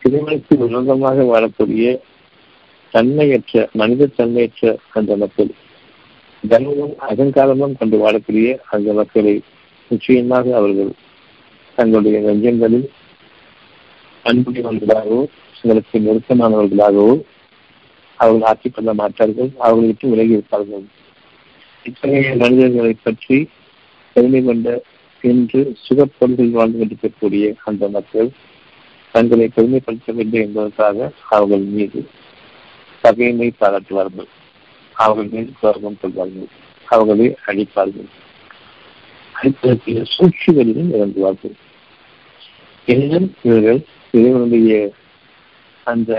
இறைவனுக்கு 0.04 0.58
விரோதமாக 0.58 1.24
வாழக்கூடிய 1.24 2.00
தன்மையற்ற 2.92 3.70
மனித 3.74 4.10
தன்மையற்ற 4.16 4.78
அந்த 4.94 5.18
மக்கள். 5.18 5.52
தர்மமும் 6.44 6.96
அகங்காரமும் 7.10 7.78
கொண்டு 7.78 7.98
வாழக்கூடிய 8.04 8.50
அந்த 8.70 8.94
மக்களை 8.94 9.34
நிச்சயமாக 9.92 10.56
அவர்கள் 10.56 10.92
தங்களுடைய 11.78 12.20
நெஞ்சங்களில் 12.20 12.88
அன்புடையவர்களாகவோ 14.26 15.20
தங்களுக்கு 15.62 16.00
நெருக்கமானவர்களாகவோ 16.00 17.16
அவர்கள் 18.20 18.48
ஆட்சி 18.50 18.70
கொள்ள 18.70 18.92
மாட்டார்கள் 18.94 19.50
அவர்களை 19.58 19.88
விட்டு 19.88 20.10
விலகி 20.10 20.32
இருப்பார்கள். 20.32 20.86
இத்தகைய 21.86 22.36
மனிதர்களை 22.36 22.94
பற்றி 23.04 23.38
பெருமை 24.16 24.42
கொண்ட 24.44 24.70
என்று 25.24 25.60
சுகப்பொருள்கள் 25.86 26.50
வாழ்ந்து 26.50 26.78
கொண்டிருக்கக்கூடிய 26.78 27.46
அந்த 27.64 27.90
மக்கள் 27.90 28.30
தங்களை 29.12 29.48
பெருமைப்படுத்த 29.48 30.14
வேண்டும் 30.14 30.42
என்பதற்காக 30.42 31.12
அவர்கள் 31.30 31.66
மீது 31.76 32.02
பகைமை 33.08 33.50
பாராட்டுவார்கள் 33.60 34.30
அவர்கள் 34.96 35.30
மீது 35.34 35.52
சொர்க்கம் 35.62 36.00
கொள்வார்கள். 36.02 36.50
அவர்களை 36.88 37.28
அழிப்பார்கள். 37.46 38.08
அழிப்பதற்குரிய 39.36 40.04
சூழ்ச்சிகளிலும் 40.14 40.92
இறங்குவார்கள். 40.98 41.56
எனினும் 42.88 43.28
இவர்கள் 43.44 43.80
இறைவனுடைய 44.12 44.74
அந்த 45.84 46.12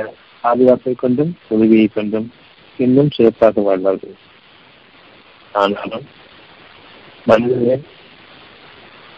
பாதுகாப்பை 0.44 0.94
கொண்டும் 0.94 1.32
உதவியை 1.48 1.86
கொண்டும் 1.88 2.26
இன்னும் 2.78 3.10
சிறப்பாக 3.16 3.60
வாழ்வார்கள். 3.60 4.16
ஆனாலும் 5.52 6.06
மனிதர்கள் 7.24 7.84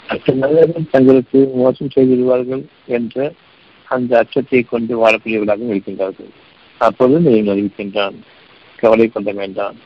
மற்ற 0.08 0.34
மனிதர்கள் 0.42 0.90
தங்களுக்கு 0.90 1.40
மோசம் 1.62 1.94
செய்திருவார்கள் 1.94 2.64
என்ற 2.98 3.32
அந்த 3.94 4.18
அச்சத்தை 4.22 4.62
கொண்டு 4.62 4.94
வாழக்கூடியவர்களாகவும் 5.02 5.72
இருக்கின்றார்கள். 5.74 6.32
அப்போது 6.86 7.20
நீங்கள் 7.20 7.52
அறிவிக்கின்றான் 7.54 8.16
கவலை 8.82 9.06
கொள்ள 9.08 9.30
வேண்டாம். 9.32 9.76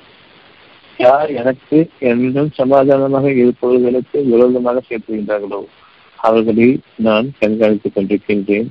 யார் 0.99 1.31
எனக்கு 1.41 1.79
என்னிடம் 2.09 2.51
சமாதானமாக 2.59 3.31
இருப்பவர்களுக்கு 3.33 4.19
விரோதமாக 4.25 4.83
செயல்படுகின்றார்களோ 4.89 5.61
அவர்களை 6.19 6.69
நான் 7.07 7.27
கண்காணித்துக் 7.41 7.95
கொண்டிருக்கின்றேன். 7.95 8.69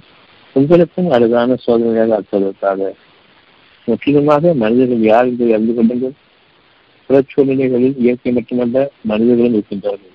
உங்களுக்கும் 0.56 1.10
அழகான 1.10 1.58
சோதனையாக 1.66 2.20
ஆக்குவதற்காக. 2.20 2.92
முற்றிலுமாக 3.88 4.54
மனிதர்கள் 4.54 5.04
யார் 5.12 5.28
என்று 5.28 5.46
அறிந்து 5.56 5.74
கொள்ளுங்கள். 5.74 6.16
புறச்சூழ்நிலைகளில் 7.10 7.98
இயற்கை 8.04 8.32
மட்டுமல்ல 8.32 8.92
மனிதர்களும் 9.12 9.56
இருக்கின்றார்கள். 9.58 10.14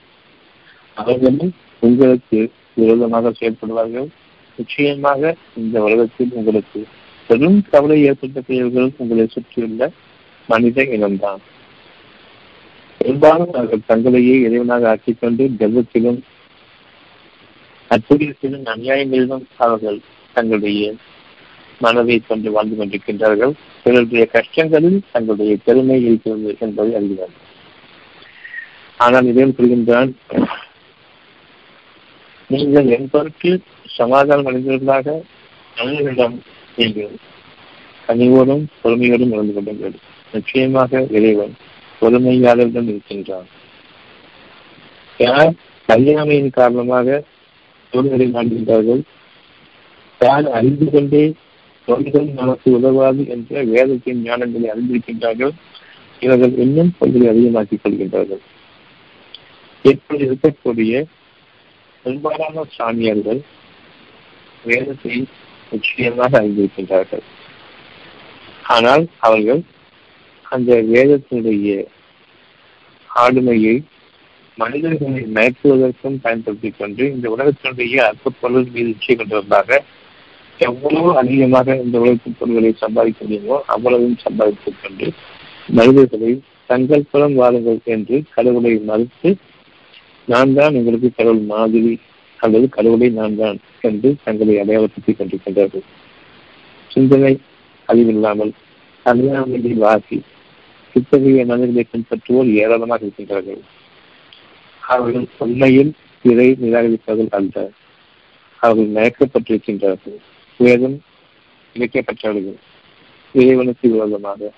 அவர்களும் 0.97 1.53
உங்களுக்கு 1.83 2.39
விரோதமாக 2.75 3.33
செயல்படுவார்கள். 3.41 4.09
நிச்சயமாக 4.59 5.35
இந்த 5.57 5.77
உலகத்தில் 5.83 6.33
உங்களுக்கு 6.33 6.81
பெரும் 7.29 7.65
கவலை 7.71 8.03
ஏற்பட்ட 8.03 8.41
ஏற்படுத்தக்கூடியவர்கள் 8.41 8.93
உங்களை 8.97 9.27
சுற்றியுள்ள 9.27 9.91
மனித 10.47 10.83
இனம்தான். 10.83 11.41
பெரும்பாலும் 12.99 13.53
அவர்கள் 13.53 13.89
தங்களையே 13.89 14.37
இறைவனாக 14.47 14.89
ஆக்கிக்கொண்டு 14.95 15.45
கர்வத்திலும் 15.59 16.21
அநியாயங்களிலும் 18.75 19.45
அவர்கள் 19.57 20.01
தங்களுடைய 20.33 20.95
மனதை 21.81 22.21
கொண்டு 22.21 22.51
வாழ்ந்து 22.51 22.77
கொண்டிருக்கின்றார்கள். 22.77 23.53
பிறருடைய 23.83 24.27
கஷ்டங்களில் 24.27 25.01
தங்களுடைய 25.13 25.57
பெருமை 25.65 26.05
இருக்கிறது 26.05 26.57
என்பதை 26.59 26.95
அறிகிறார்கள் 26.95 27.47
ஆனால் 28.97 29.25
இதையும் 29.25 29.55
புரிகின்றான் 29.59 30.13
நீங்கள் 32.47 32.87
என் 32.87 33.11
பொருட்டு 33.11 33.61
சமாதானம் 33.85 34.47
அடைந்தவர்களாக 34.47 35.23
மனிதர்களிடம் 35.77 36.43
நீங்கள் 36.79 37.15
கனிவோடும் 38.09 38.65
பொறுமையோடும் 38.83 39.33
இருந்து 39.35 39.55
கொள்ளுங்கள். 39.55 39.97
நிச்சயமாக 40.33 41.01
இறைவன் 41.17 41.55
பொறுமையாளர்களிடம் 42.01 42.91
இருக்கின்றான். 42.93 43.49
யார் 45.19 45.53
அறியாமையின் 45.89 46.57
காரணமாக 46.59 47.25
தோல்விகளை 47.93 48.27
நாடுகின்றார்கள் 48.35 49.03
யார் 50.21 50.47
அறிந்து 50.59 50.87
கொண்டே 50.91 51.25
தோல்விகள் 51.89 52.29
நமக்கு 52.41 52.69
உதவாது 52.79 53.23
என்ற 53.35 53.63
வேதத்தின் 53.73 54.23
ஞானங்களை 54.25 54.69
அறிந்திருக்கின்றார்கள் 54.75 55.53
இவர்கள் 56.23 56.55
இன்னும் 56.65 56.95
பொருள்களை 56.99 57.29
அதிகமாக்கிக் 57.33 57.83
கொள்கின்றார்கள். 57.83 58.43
எப்படி 59.85 60.19
இருக்கக்கூடிய 60.29 60.93
பெரும்பாலான 62.05 62.65
சாமியார்கள் 62.77 63.41
வேதத்தை 64.65 65.17
நிச்சயமாக 65.73 66.33
அறிந்திருக்கின்றார்கள் 66.41 67.25
ஆனால் 68.69 69.05
அவர்கள் 69.19 69.61
அந்த 70.47 70.73
வேதத்தினுடைய 70.91 71.71
ஆளுமையை 73.11 73.77
மனிதர்களை 74.59 75.23
மயக்குவதற்கும் 75.35 76.19
பயன்படுத்திக் 76.21 76.79
கொண்டு 76.79 77.03
இந்த 77.11 77.27
உலகத்தினுடைய 77.31 77.97
அற்ப 78.03 78.33
பொருள் 78.41 78.69
மீது 78.69 78.89
இச்சை 78.89 79.15
கொண்டவர்களாக 79.15 79.81
எவ்வளவு 80.61 81.11
அதிகமாக 81.17 81.77
இந்த 81.83 81.97
உழைப்பு 81.99 82.31
பொருள்களை 82.33 82.73
சம்பாதிக்க 82.77 83.21
முடியுமோ 83.25 83.57
அவ்வளவும் 83.67 84.17
சம்பாதித்துக் 84.17 84.81
கொண்டு 84.83 85.09
மனிதர்களை 85.73 86.33
தங்கள் 86.67 87.09
புறம் 87.11 87.35
வாருங்கள் 87.35 87.81
என்று 87.87 88.17
கடவுளை 88.35 88.73
மறுத்து 88.85 89.31
நான் 90.29 90.55
தான் 90.55 90.75
உங்களுக்கு 90.75 91.11
கடவுள் 91.11 91.45
மாதிரி 91.53 91.93
அல்லது 92.39 92.69
கடவுளை 92.69 93.11
நான் 93.11 93.37
தான் 93.37 93.59
என்று 93.81 94.17
தங்களை 94.25 94.55
அடையாளப்படுத்திக் 94.59 95.19
கொண்டிருக்கின்றார்கள். 95.19 95.85
சிந்தனை 96.89 97.41
அறிவில்லாமல் 97.89 98.53
அறியாமையை 99.07 99.73
வாசி 99.75 100.23
இத்தகைய 100.95 101.47
மனிதர்களை 101.47 101.85
பின்பற்றுவோர் 101.93 102.53
ஏராளமாக 102.53 103.05
இருக்கின்றார்கள். 103.05 103.61
அவர்கள் 104.83 105.27
உண்மையில் 105.39 105.93
இதை 106.25 106.57
நிராகரிப்பவர்கள் 106.63 107.29
அல்ல. 107.31 107.57
அவர்கள் 108.63 108.95
மயக்கப்பட்டிருக்கின்றார்கள். 108.97 110.19
வேதம் 110.61 110.97
இழைக்கப்பட்டவர்கள் 111.77 112.59
இறைவனுக்கு 113.35 113.91
விரோதமாக 113.91 114.51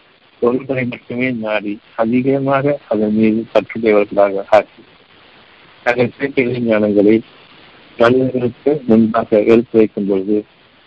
பொருள்களை 0.42 0.84
மட்டுமே 0.84 1.30
நாடி 1.30 1.78
அதிகமாக 1.96 2.78
அதன் 2.88 3.14
மீது 3.14 3.40
பற்றுடையவர்களாக 3.52 4.44
ஆக்கி 4.50 4.82
தங்கள் 5.82 6.14
சேர்க்கை 6.18 6.44
ஞானங்களை 6.44 7.14
மனிதர்களுக்கு 8.00 8.72
முன்பாக 8.86 9.38
எடுத்து 9.52 9.76
வைக்கும் 9.78 10.08
பொழுது 10.08 10.36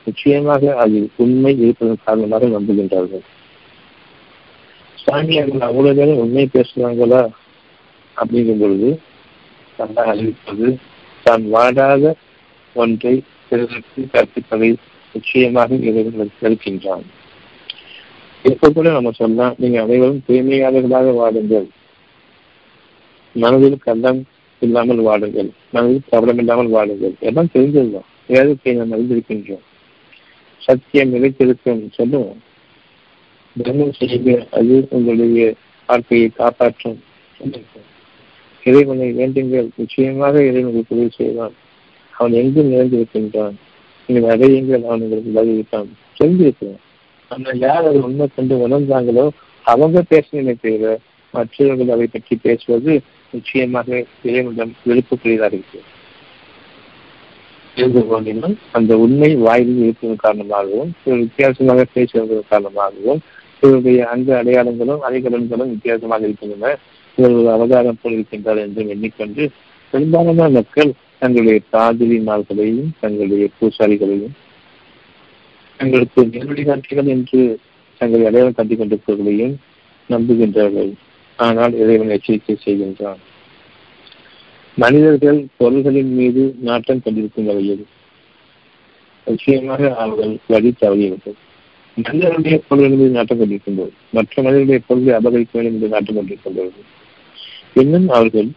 நிச்சயமாக 0.08 0.74
அதில் 0.76 1.10
உண்மை 1.16 1.52
இருப்பதன் 1.60 2.04
காரணமாக 2.06 2.46
நம்புகின்றார்கள். 2.46 3.24
சாமியார்கள் 4.98 5.68
அவ்வளவு 5.68 5.98
நேரம் 6.00 6.22
உண்மை 6.24 6.46
பேசுவாங்களா 6.54 7.22
அப்படிங்கும் 8.18 8.62
பொழுது 8.62 8.90
நல்லா 9.80 10.04
அறிவிப்பது 10.06 10.68
தான் 11.26 11.46
வாடாத 11.50 12.16
ஒன்றை 12.76 13.14
பிறருக்கு 13.50 14.02
கற்பிப்பதை 14.14 14.70
நிச்சயமாக 15.16 15.76
இறைவன் 15.90 16.32
இருக்கின்றான் 16.40 17.06
இப்ப 18.46 18.70
கூட 18.70 18.88
நம்ம 18.92 19.12
சொல்லலாம் 19.12 19.56
நீங்க 19.58 19.78
அனைவரும் 19.82 20.24
தூய்மையாளர்களாக 20.28 21.12
வாடுங்கள். 21.20 21.68
மனதில் 23.36 23.78
கள்ளம் 23.78 24.22
இல்லாமல் 24.66 25.02
வாடுங்கள். 25.08 25.50
மனதில் 25.74 26.10
கவலம் 26.12 26.40
இல்லாமல் 26.42 26.72
வாடுங்கள். 26.76 27.16
எல்லாம் 27.30 27.52
தெரிஞ்சிருந்தோம் 27.54 28.08
வேதத்தை 28.34 28.74
நாம் 28.80 28.94
அறிந்திருக்கின்றோம். 28.96 29.64
சத்தியம் 30.62 31.14
நிலைத்திருக்கும் 31.16 31.82
சொல்லுவோம் 31.98 32.42
தர்மம் 33.56 33.96
செய்ய 33.98 34.36
அது 34.58 34.76
உங்களுடைய 34.98 35.42
வாழ்க்கையை 35.90 36.30
காப்பாற்றும் 36.40 37.00
இறைவனை 38.66 39.08
வேண்டுங்கள். 39.20 39.68
நிச்சயமாக 39.80 40.36
இறைவனுக்கு 40.50 40.96
உதவி 40.96 41.12
செய்வான். 41.18 41.56
அவன் 42.14 42.38
எங்கும் 42.42 42.72
நிறைந்திருக்கின்றான். 42.74 43.56
நீங்கள் 44.10 44.32
அடையுங்கள் 44.34 44.86
அவன் 44.88 45.04
உங்களுக்கு 45.06 45.32
பதிலிட்டான் 45.38 45.90
தெரிஞ்சிருக்கிறான் 46.20 46.82
ஆனால் 47.32 47.60
யார் 47.66 47.88
அதை 47.90 48.00
உண்மை 48.08 48.26
கொண்டு 48.30 48.56
உணர்ந்தாங்களோ 48.66 49.26
அவங்க 49.66 50.00
பேசினே 50.12 50.54
தவிர 50.64 50.94
மற்றவர்கள் 51.34 51.94
அதை 51.96 52.08
பற்றி 52.16 52.34
பேசுவது 52.46 52.94
நிச்சயமாக 53.34 53.90
இறைவனிடம் 54.24 54.74
வெறுப்புக்குரியதாக 54.88 55.54
இருக்கிறது 55.60 55.90
இருந்து 57.78 58.58
அந்த 58.72 58.98
உண்மை 58.98 59.30
வாயில் 59.36 59.78
இருப்பதன் 59.84 60.24
காரணமாகவும் 60.26 60.92
வித்தியாசமாக 61.04 61.86
பேசுவதன் 61.94 62.50
காரணமாகவும் 62.50 63.22
இவருடைய 63.64 64.00
அந்த 64.08 64.30
அடையாளங்களும் 64.44 65.04
அடைகலன்களும் 65.08 65.72
வித்தியாசமாக 65.74 66.28
இருக்கின்றன. 66.28 66.78
இவர்கள் 67.18 67.54
அவதாரம் 67.54 68.00
போல் 68.02 68.14
இருக்கின்றார் 68.14 68.60
என்று 68.66 68.90
எண்ணிக்கொண்டு 68.90 69.44
பெரும்பாலான 69.94 70.50
மக்கள் 70.50 70.92
தங்களுடைய 71.20 71.60
பாதிரிமார்களையும் 71.72 72.92
தங்களுடைய 73.00 73.48
பூசாரிகளையும் 73.58 74.36
தங்களுக்கு 75.80 76.22
நேரடி 76.34 76.64
காட்சிகள் 76.64 77.12
என்று 77.16 77.42
தங்களை 78.02 78.26
அடையாளம் 78.26 78.58
கண்டிக் 78.58 78.82
கொண்டிருப்பவர்களையும் 78.82 79.56
நம்புகின்றார்கள். 80.10 80.92
ஆனால் 81.40 81.74
இறைவன் 81.74 82.14
எச்சரிக்கை 82.16 82.56
செய்கின்றான். 82.66 83.22
மனிதர்கள் 84.78 85.40
பொருள்களின் 85.58 86.14
மீது 86.16 86.44
நாட்டம் 86.62 87.02
கொண்டிருக்கும் 87.02 87.46
வகையில் 87.46 87.84
நிச்சயமாக 89.28 89.82
அவர்கள் 89.96 90.34
வழி 90.48 90.70
தவறியவர்கள் 90.80 91.38
மனிதர்களுடைய 91.98 92.58
பொருள்கள் 92.68 92.98
மீது 92.98 93.10
நாட்டம் 93.10 93.40
கொண்டிருக்கின்றது 93.40 93.92
மற்ற 94.10 94.42
மனிதனுடைய 94.42 94.80
பொருளை 94.88 95.12
அபகரிக்க 95.14 95.54
வேண்டும் 95.54 95.76
என்று 95.78 95.88
நாட்டம் 95.88 96.18
கொண்டிருக்கின்றது 96.18 96.82
இன்னும் 97.74 98.08
அவர்கள் 98.10 98.50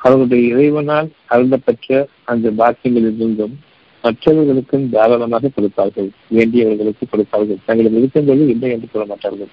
அவர்களுடைய 0.00 0.44
இறைவனால் 0.52 1.08
அருந்தப்பெற்ற 1.26 2.06
அந்த 2.24 2.50
பாக்கியங்களிலிருந்தும் 2.50 3.54
மற்றவர்களுக்கும் 4.04 4.86
தாராளமாக 4.90 5.50
கொடுப்பார்கள் 5.54 6.08
வேண்டியவர்களுக்கு 6.36 7.04
கொடுப்பார்கள். 7.10 7.60
தங்களிடம் 7.64 7.98
இருக்கும்போது 7.98 8.48
இல்லை 8.48 8.70
என்று 8.70 8.88
சொல்ல 8.92 9.06
மாட்டார்கள் 9.06 9.52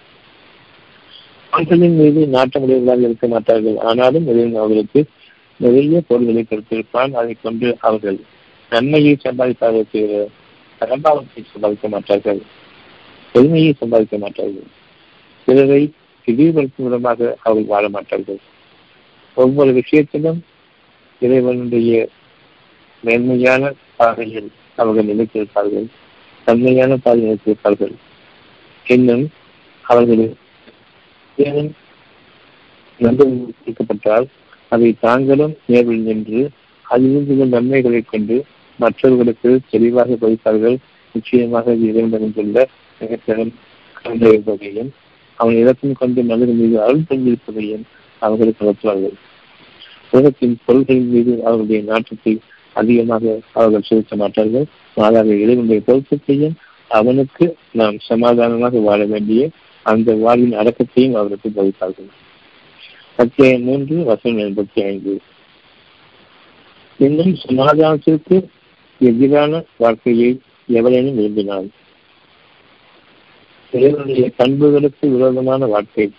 அவர்களின் 1.51 1.95
மீது 1.95 2.21
நாட்டமுடையவர்களாக 2.25 2.99
இருக்க 2.99 3.27
மாட்டார்கள். 3.27 3.77
ஆனாலும் 3.77 4.27
இறைவன் 4.27 4.55
அவர்களுக்கு 4.55 5.05
நிறைய 5.57 6.01
பொருள்களை 6.07 6.45
கொடுத்திருப்பான். 6.45 7.11
அதை 7.11 7.35
கொண்டு 7.41 7.77
அவர்கள் 7.79 8.19
நன்மையை 8.71 9.17
சம்பாதிப்பார்கள் 9.23 9.89
தவிர 9.91 10.27
பரம்பாவத்தை 10.81 11.43
சம்பாதிக்க 11.51 11.87
மாட்டார்கள். 11.87 12.41
பெருமையை 13.31 13.75
சம்பாதிக்க 13.79 14.17
மாட்டார்கள். 14.17 14.67
பிறரை 15.45 15.93
இழிவுபடுத்தும் 16.27 16.87
விதமாக 16.87 17.37
அவர்கள் 17.43 17.65
வாழ 17.65 17.89
மாட்டார்கள். 17.89 18.39
ஒவ்வொரு 19.33 19.71
விஷயத்திலும் 19.73 20.39
இறைவனுடைய 21.21 22.09
மேன்மையான 23.03 23.73
பாதையில் 23.97 24.51
அவர்கள் 24.75 25.09
நினைத்திருப்பார்கள் 25.09 25.87
தன்மையான 26.47 26.97
பாதை 26.97 27.19
நினைத்திருப்பார்கள் 27.23 27.95
இன்னும் 28.85 29.25
அவர்கள் 31.43 31.71
நம்பிக்கப்பட்டால் 32.99 34.25
அதை 34.69 34.95
தாங்களும் 34.99 35.55
நேரில் 35.65 36.01
நின்று 36.01 36.49
அதிலிருந்து 36.81 37.45
நன்மைகளைக் 37.45 38.09
கொண்டு 38.09 38.45
மற்றவர்களுக்கு 38.79 39.59
தெளிவாக 39.69 40.17
பதிப்பார்கள் 40.21 40.77
நிச்சயமாக 41.13 41.71
இறைவனிடமுள்ள 41.73 42.65
மிகப்பெரும் 42.99 43.53
கலந்திருப்பதையும் 44.03 44.89
அவன் 45.35 45.55
இலக்கம் 45.55 45.93
கொண்டு 45.93 46.23
மனிதன் 46.23 46.55
மீது 46.55 46.81
அருள் 46.81 47.07
தங்கியிருப்பதையும் 47.09 47.83
அவர்களுக்கு 48.19 48.65
நடத்துவார்கள் 48.65 49.15
உலகத்தின் 50.11 50.57
பொருள்களின் 50.65 51.09
மீது 51.09 51.39
அவர்களுடைய 51.43 51.83
நாட்டத்தை 51.83 52.39
அதிகமாக 52.73 53.39
அவர்கள் 53.51 53.81
செலுத்த 53.81 54.15
மாட்டார்கள். 54.15 54.65
மாறாக 54.95 55.27
இறைவனுடைய 55.27 55.81
பொருத்தத்தையும் 55.85 56.55
அவனுக்கு 56.87 57.55
நாம் 57.71 57.99
சமாதானமாக 57.99 58.77
வாழ 58.77 59.05
வேண்டிய 59.05 59.49
அந்த 59.81 60.13
வாழ்வின் 60.13 60.57
அடக்கத்தையும் 60.57 61.13
அவருக்கு 61.13 61.49
போதிப்பார்கள் 61.49 62.09
அத்தியாயம் 63.15 63.63
மூன்று 63.63 64.03
வசனம் 64.03 64.39
எண்பத்தி 64.39 64.83
ஐந்து. 64.83 65.21
இன்னும் 66.97 67.35
சமாதானத்திற்கு 67.35 68.47
எதிரான 68.99 69.63
வாழ்க்கையை 69.77 70.39
எவரேனும் 70.67 71.15
விரும்பினான் 71.15 71.71
இறைவனுடைய 73.71 74.31
பண்புகளுக்கு 74.35 75.09
விரோதமான 75.09 75.65
வாழ்க்கை 75.65 76.11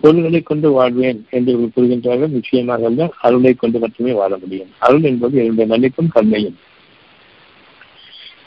பொருள்களை 0.00 0.42
கொண்டு 0.42 0.70
வாழ்வேன் 0.70 1.26
என்று 1.30 1.70
கூறுகின்றார்கள். 1.76 2.28
நிச்சயமாக 2.28 2.86
அல்ல 2.86 3.10
அருளை 3.20 3.54
கொண்டு 3.54 3.78
மட்டுமே 3.78 4.12
வாழ 4.12 4.36
முடியும். 4.36 4.72
அருள் 4.78 5.02
என்பது 5.02 5.38
என்னுடைய 5.44 5.66
மன்னிப்பும் 5.74 6.08
கண்மையும் 6.08 6.58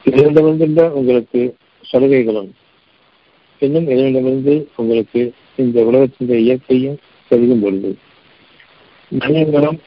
இறைவனிடமிருந்த 0.06 0.90
உங்களுக்கு 0.90 1.56
சலுகைகளும் 1.92 2.52
என்னும் 3.64 3.88
இறைவனிடமிருந்து 3.88 4.56
உங்களுக்கு 4.76 5.22
இந்த 5.56 5.84
உலகத்தின் 5.84 6.38
இயற்கையும் 6.38 6.98
பெருகும் 7.28 7.62
பொழுது. 7.62 7.92
மனிதனம் 9.20 9.80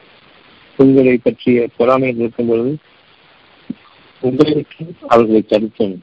உங்களை 0.77 1.13
பற்றிய 1.17 1.67
பொறாமையில் 1.79 2.19
இருக்கும் 2.21 2.47
பொழுது 2.47 2.71
உங்களுக்கு 4.19 4.85
அவர்களை 5.07 5.41
தடுத்தும் 5.41 5.95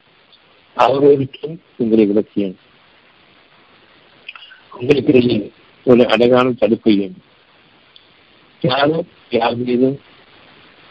அவர்களுக்கும் 0.77 1.55
உங்களை 1.77 2.05
விளக்கியும் 2.05 2.55
உங்களுக்கு 4.79 5.51
ஒரு 5.85 6.03
அழகான 6.07 6.53
தடுப்பையும். 6.59 7.15
யாரும் 8.61 9.07
யார் 9.29 9.55
மீதும் 9.55 9.97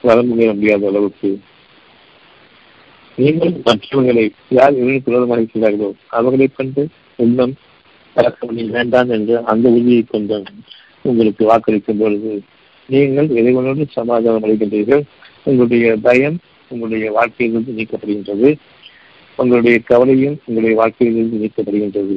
வரமுடிய 0.05 0.55
முடியாத 0.55 0.87
அளவுக்கு 0.87 1.31
நீங்கள் 3.17 3.53
மற்றவர்களை 3.65 4.33
யார் 4.49 4.77
இவனுக்கு 4.77 5.11
விரோதமாக 5.11 5.91
அவர்களை 6.07 6.49
கொண்டு 6.57 6.89
உள்ளம் 7.17 7.55
பழக்க 8.17 8.47
வேண்டாம் 8.47 9.11
என்று 9.11 9.45
அந்த 9.45 9.69
உறுதியை 9.69 10.05
கொண்டு 10.09 10.43
உங்களுக்கு 11.03 11.45
வாக்களிக்கும் 11.51 11.99
பொழுது 11.99 12.43
நீங்கள் 12.87 13.29
இறைவனோடு 13.29 13.85
சமாதானம் 13.91 14.45
அடைகின்றீர்கள். 14.45 15.03
உங்களுடைய 15.43 15.97
பயம் 16.03 16.39
உங்களுடைய 16.69 17.11
வாழ்க்கையிலிருந்து 17.13 17.73
நீக்கப்படுகின்றது. 17.79 18.57
உங்களுடைய 19.37 19.79
கவலையும் 19.79 20.37
உங்களுடைய 20.45 20.77
வாழ்க்கையிலிருந்து 20.81 21.39
நீக்கப்படுகின்றது. 21.45 22.17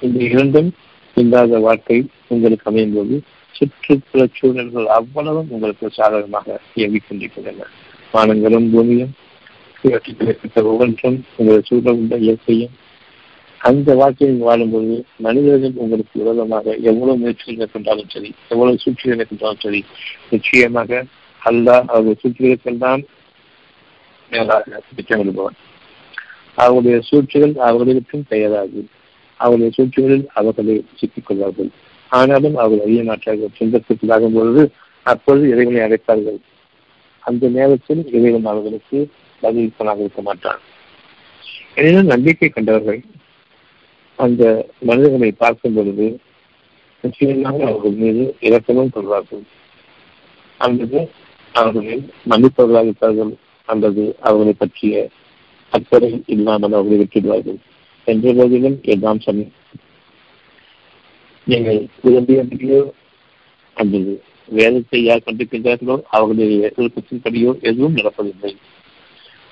இந்த 0.00 0.24
இரண்டும் 0.24 0.74
இல்லாத 1.14 1.58
வாழ்க்கை 1.58 2.06
உங்களுக்கு 2.28 2.70
அமையும் 2.70 2.94
போது 2.94 3.22
சுற்றுப்புற 3.54 4.26
சூழல்கள் 4.32 4.86
அவ்வளவும் 4.86 5.50
உங்களுக்கு 5.50 5.90
சாதகமாக 5.90 6.60
இயங்கிக் 6.74 7.06
கொண்டிருக்கின்றன. 7.08 7.66
வானங்களும் 8.12 8.70
பூமியும் 8.70 9.12
கிடைக்கப்பட்ட 9.82 10.62
ஒவ்வொன்றும் 10.62 11.18
உங்களை 11.36 11.60
சூழல் 11.64 12.00
உள்ள 12.02 12.16
இயற்கையும். 12.16 12.74
அந்த 13.60 13.94
வாழ்க்கையில் 13.94 14.44
வாழும்போது 14.46 14.94
மனிதர்கள் 15.16 15.80
உங்களுக்கு 15.84 16.20
விரோதமாக 16.20 16.74
எவ்வளவு 16.90 17.16
முயற்சிகள் 17.16 17.58
மேற்கொண்டாலும் 17.60 18.08
சரி 18.08 18.30
எவ்வளவு 18.48 18.78
சூழ்ச்சிகள் 18.78 19.18
மேற்கொண்டாலும் 19.20 19.64
சரி 19.64 19.84
நிச்சயமாக 20.30 21.04
அல்லாஹ் 21.42 21.84
அவருடைய 21.92 22.16
சூழ்ச்சிகளுக்கெல்லாம் 22.22 23.02
மேலாக 24.30 24.80
திட்டமிடுபவன் 24.96 25.58
அவருடைய 26.54 26.96
சூழ்ச்சிகள் 27.00 27.54
அவர்களுக்கும் 27.68 28.26
பெயராகும். 28.28 28.88
அவருடைய 29.40 29.70
சூழ்ச்சிகளில் 29.76 30.26
அவர்களை 30.34 30.74
சிக்கிக் 30.94 31.26
கொள்வார்கள். 31.26 31.70
ஆனாலும் 32.08 32.56
அவர்கள் 32.56 32.84
அறிய 32.84 33.02
மாட்டார்கள் 33.04 33.56
துன்பத்திற்குள்ளாகும் 33.58 34.36
பொழுது 34.36 34.62
அப்பொழுது 35.02 35.44
இறைவனை 35.48 35.80
அழைப்பார்கள். 35.86 36.38
அந்த 37.24 37.48
நேரத்தில் 37.48 38.02
இறைவன் 38.12 38.44
அவர்களுக்கு 38.44 38.98
பதிலளிப்பனாக 39.42 40.04
இருக்க 40.04 40.22
மாட்டான் 40.22 40.60
எனினும் 41.74 42.12
நம்பிக்கை 42.14 42.48
கண்டவர்கள் 42.48 43.00
அந்த 44.18 44.42
மனிதர்களை 44.88 45.30
பார்க்கும் 45.32 45.74
பொழுது 45.74 46.06
நிச்சயமாக 47.04 47.58
அவர்கள் 47.66 47.94
மீது 48.02 48.24
இரக்கமும் 48.40 48.90
கொள்வார்கள். 48.94 49.44
அல்லது 50.60 50.98
அவர்களில் 51.54 52.02
மன்னிப்பவர்களாக 52.30 52.88
இருப்பார்கள். 52.88 53.32
அல்லது 53.68 54.02
அவர்களை 54.20 54.54
பற்றிய 54.58 54.94
அக்கறை 55.72 56.10
இல்லாமல் 56.26 56.72
அவர்களை 56.72 56.98
விட்டுவிடுவார்கள். 57.00 57.58
என்ற 58.06 58.32
போதிலும் 58.32 58.78
எல்லாம் 58.82 59.20
சம 59.20 59.46
நீங்கள் 61.46 61.80
விரும்பியபடியோ 62.02 62.80
அல்லது 63.76 64.12
வேதத்தை 64.48 65.00
யார் 65.04 65.26
கண்டிருக்கின்றார்களோ 65.26 65.96
அவர்களுடைய 66.16 66.72
விருப்பத்தின்படியோ 66.76 67.50
எதுவும் 67.68 67.96
நடப்பதில்லை. 67.96 68.52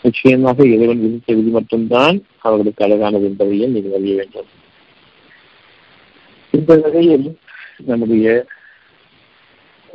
நிச்சயமாக 0.04 0.64
இறைவன் 0.74 1.02
விதித்த 1.04 1.34
விதி 1.34 1.50
மட்டும்தான் 1.50 2.16
அவர்களுக்கு 2.38 2.84
அழகானது 2.84 3.26
என்பதையும் 3.30 3.72
நீங்கள் 3.72 3.96
அறிய 3.98 4.14
வேண்டும்? 4.16 4.48
இந்த 6.50 6.76
வகையில் 6.84 7.26
நம்முடைய 7.90 8.46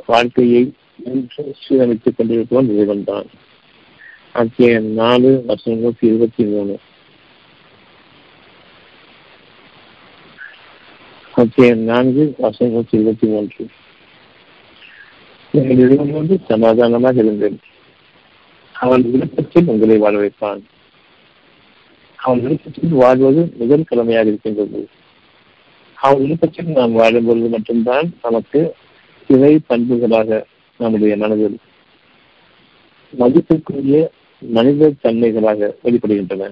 வாழ்க்கையை 0.06 0.62
சீரமைத்துக் 1.62 2.16
கொண்டிருப்பவன் 2.16 2.70
இறைவன் 2.74 3.04
தான். 3.04 3.28
அத்தியாயம் 4.32 4.88
நாலு 5.02 5.30
வருஷம் 5.46 5.82
நூற்றி 5.84 6.04
இருபத்தி 6.06 6.44
மூணு. 6.44 6.74
அத்தியாயம் 11.34 11.84
நான்கு 11.92 12.24
வருஷம் 12.38 12.74
நூற்றி 12.76 12.98
இருபத்தி 12.98 13.26
மூன்று. 13.26 13.64
நீங்கள் 15.54 15.82
இறைவன் 15.84 16.18
வந்து 16.20 16.36
சமாதானமாக 16.48 17.22
இருந்தேன் 17.22 17.58
அவன் 18.80 19.10
விருப்பத்தில் 19.10 19.66
உங்களை 19.66 19.96
வாழ 19.98 20.18
வைப்பான். 20.18 20.60
அவன் 22.16 22.42
விருப்பத்தில் 22.42 22.90
வாழ்வது 22.90 23.52
முதல் 23.58 23.84
கடமையாக 23.84 24.28
இருக்கின்றது. 24.28 24.88
அவன் 25.94 26.20
விருப்பத்தில் 26.20 26.66
நாம் 26.66 26.96
வாழும்பொழுது 26.98 27.48
மட்டும்தான் 27.48 28.12
நமக்கு 28.22 28.74
இவை 29.28 29.60
பண்புகளாக 29.68 30.42
நம்முடைய 30.78 31.16
மனதில் 31.16 31.58
மதிப்பிற்குரிய 33.18 34.10
மனித 34.38 34.92
தன்மைகளாக 35.02 35.74
வெளிப்படுகின்றன. 35.84 36.50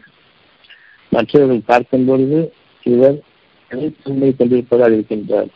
மற்றவர்கள் 1.10 1.60
பார்க்கும் 1.66 2.04
பொழுது 2.04 2.52
இவர் 2.82 3.20
தனித்தன்மை 3.68 4.36
கொண்டிருப்பதாக 4.36 4.94
இருக்கின்றார். 4.94 5.48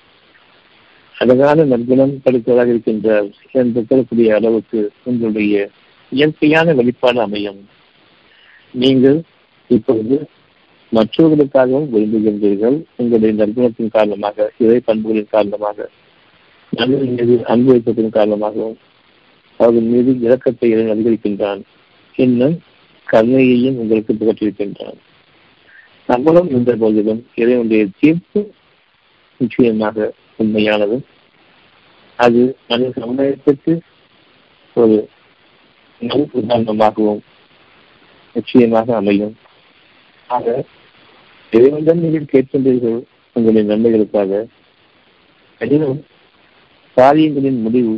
அழகான 1.18 1.64
நற்குணம் 1.64 2.20
படுத்ததாக 2.24 2.70
இருக்கின்றார் 2.74 3.30
என்று 3.52 3.84
சொல்லக்கூடிய 3.88 4.34
அளவுக்கு 4.34 4.92
உங்களுடைய 5.02 5.70
இயற்கையான 6.12 6.74
வெளிப்பாடு 6.74 7.20
அமையும். 7.20 7.60
நீங்கள் 8.74 9.18
இப்பொழுது 9.70 10.16
மற்றவர்களுக்காகவும் 10.92 11.88
விரும்புகின்றீர்கள் 11.92 12.76
உங்களுடைய 12.96 13.32
நற்குணத்தின் 13.38 13.94
காரணமாக 13.96 14.50
இறை 14.64 14.78
பண்புகளின் 14.86 15.34
காரணமாக 15.36 15.88
நல்ல 16.72 16.96
மீது 16.96 17.34
அன்பு 17.44 17.70
வைப்பதன் 17.72 18.16
காரணமாகவும் 18.18 18.76
அவர்கள் 19.60 19.88
மீது 19.92 20.12
இரக்கத்தை 20.26 20.68
இறை 20.74 20.86
அதிகரிக்கின்றான். 20.90 21.60
இன்னும் 22.18 22.56
கருணையையும் 23.06 23.78
உங்களுக்கு 23.82 24.12
புகற்றிருக்கின்றான் 24.14 24.98
நம்மளும் 26.08 26.48
இந்த 26.50 26.76
போதிலும் 26.76 27.20
இறைவனுடைய 27.34 27.84
தீர்ப்பு 28.00 28.40
நிச்சயமாக 29.40 30.12
உண்மையானதும் 30.38 31.04
அது 32.18 32.40
மனித 32.68 32.92
சமுதாயத்திற்கு 33.00 33.72
ஒரு 34.76 34.96
நல் 36.00 36.26
உதாரணமாகவும் 36.32 37.22
நிச்சயமாக 38.36 38.96
அமையும் 38.96 39.34
ஆக 40.30 40.46
இறைவன்தான் 41.52 42.02
நீங்கள் 42.02 42.32
கேட்கின்றீர்கள் 42.32 42.98
உங்களின் 43.36 43.70
நன்மைகளுக்காக 43.70 44.32
எனினும் 45.60 46.00
காரியங்களின் 46.96 47.60
முடிவு 47.62 47.94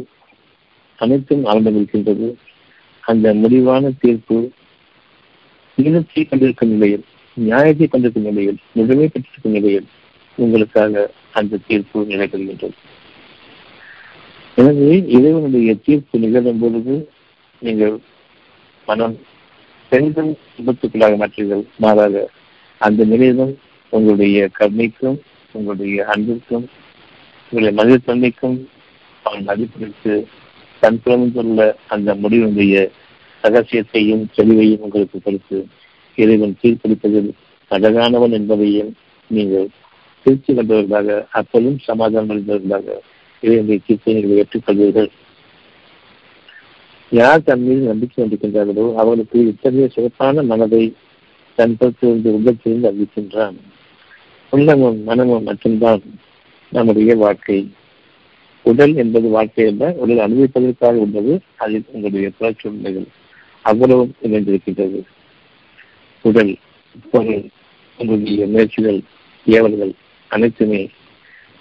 அனைத்தும் 0.98 1.44
ஆரம்பமிருக்கின்றது 1.44 2.28
அந்த 3.04 3.34
முடிவான 3.34 3.90
தீர்ப்பு 4.00 4.38
நீளத்தை 5.78 6.22
கொண்டிருக்கும் 6.24 6.72
நிலையில் 6.72 7.04
நியாயத்தை 7.36 7.86
கொண்டிருக்கும் 7.88 8.22
நிலையில் 8.22 8.58
முழுமை 8.72 9.06
பெற்றிருக்கும் 9.06 9.52
நிலையில் 9.52 9.86
உங்களுக்காக 10.38 11.04
அந்த 11.32 11.60
தீர்ப்பு 11.68 11.98
நிலைபெறுகின்றது 12.04 12.76
எனவே 14.56 14.96
இறைவனுடைய 15.08 15.72
தீர்ப்பு 15.84 16.18
நிகழும் 16.18 16.60
பொழுது 16.60 16.94
நீங்கள் 17.60 17.94
மனம் 18.88 19.16
பெண்கள் 19.92 20.30
விபத்துக்களாக 20.56 21.14
மாற்றீர்கள். 21.20 21.64
மாறாக 21.76 22.28
அந்த 22.80 23.04
நிலையிலும் 23.04 23.58
உங்களுடைய 23.92 24.48
கருணைக்கும் 24.58 25.18
உங்களுடைய 25.52 26.04
அன்பிற்கும் 26.04 26.66
உங்களுடைய 27.52 27.72
மனிதத்தன்மைக்கும் 27.80 28.58
அவன் 29.22 29.46
மதிப்பிற்கு 29.46 30.14
தன் 30.80 31.00
பிறந்துள்ள 31.04 31.76
அந்த 31.86 32.14
முடிவினுடைய 32.14 32.74
ரகசியத்தையும் 33.44 34.24
தெளிவையும் 34.36 34.84
உங்களுக்கு 34.86 35.18
கொடுத்து 35.22 35.58
இறைவன் 36.14 36.56
தீர்ப்பளிப்பதில் 36.62 37.30
அழகானவன் 37.70 38.32
என்பதையும் 38.32 38.92
நீங்கள் 39.30 39.68
திருச்சி 40.22 40.52
கண்டவர்களாக 40.52 41.26
அப்பலும் 41.32 41.78
சமாதானம் 41.78 42.30
அடைந்தவர்களாக 42.30 42.86
இறைவனுடைய 43.42 43.80
தீர்ப்பை 43.86 44.14
நீங்கள் 44.14 44.40
ஏற்றுக்கொள்வீர்கள். 44.42 45.10
யார் 47.10 47.42
தன் 47.42 47.60
மீது 47.60 47.80
நம்பிக்கை 47.80 48.24
கொண்டிருக்கின்றார்களோ 48.24 48.94
அவர்களுக்கு 48.94 49.46
இத்தகைய 49.46 49.88
சிறப்பான 49.88 50.42
மனதை 50.42 50.94
தன் 51.56 51.76
பொறுத்திருந்து 51.80 52.28
உள்ளத்திலிருந்து 52.28 52.90
அறிவிக்கின்றான் 52.90 53.56
உள்ளமும் 54.50 55.02
மனமும் 55.02 55.42
மட்டும்தான் 55.42 56.02
நம்முடைய 56.72 57.14
வாழ்க்கை. 57.14 57.72
உடல் 58.62 58.94
என்பது 58.94 59.28
வாழ்க்கை 59.28 59.66
அல்ல 59.66 59.94
உடல் 59.96 60.18
அனுபவிப்பதற்காக 60.18 60.96
உள்ளது 60.96 61.40
அதில் 61.56 61.84
உங்களுடைய 61.86 62.30
புறச்சூழ்நிலைகள் 62.40 63.06
அவ்வளவும் 63.62 64.14
இணைந்திருக்கின்றது. 64.22 65.00
உடல் 66.22 66.56
பொருள் 67.10 67.48
உங்களுடைய 67.98 68.46
முயற்சிகள் 68.46 69.00
ஏவல்கள் 69.46 69.92
அனைத்துமே 70.28 70.88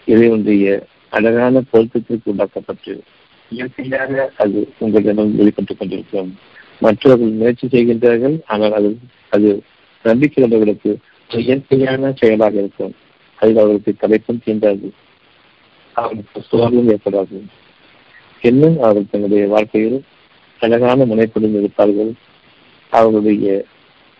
இறைவனுடைய 0.05 0.87
அழகான 1.09 1.61
பொருத்தத்திற்கு 1.73 2.25
உண்டாக்கப்பட்டு 2.25 3.01
இயற்கையாக 3.51 4.13
அது 4.37 4.59
உங்களிடம் 4.79 5.35
வெளிப்பட்டுக் 5.35 5.79
கொண்டிருக்கும் 5.79 6.31
மற்றவர்கள் 6.81 7.37
முயற்சி 7.37 7.67
செய்கின்றார்கள் 7.67 8.35
ஆனால் 8.45 8.75
அது 8.77 8.89
அது 9.31 9.49
நம்பிக்கை 10.05 10.41
உள்ளவர்களுக்கு 10.43 10.91
இயற்கையான 11.29 12.11
செயலாக 12.15 12.55
இருக்கும் 12.55 12.93
அதில் 13.39 13.59
அவர்களுக்கு 13.59 13.93
தலைப்பும் 14.01 14.43
தீண்டாது 14.45 14.89
அவர்களுக்கு 15.95 16.41
சோர்வும் 16.49 16.91
ஏற்படாது 16.95 17.39
இன்னும் 18.43 18.77
அவர்கள் 18.79 19.11
தங்களுடைய 19.11 19.45
வாழ்க்கையில் 19.47 19.97
அழகான 20.61 21.05
முனைப்புடன் 21.05 21.57
இருப்பார்கள் 21.59 22.11
அவர்களுடைய 22.91 23.47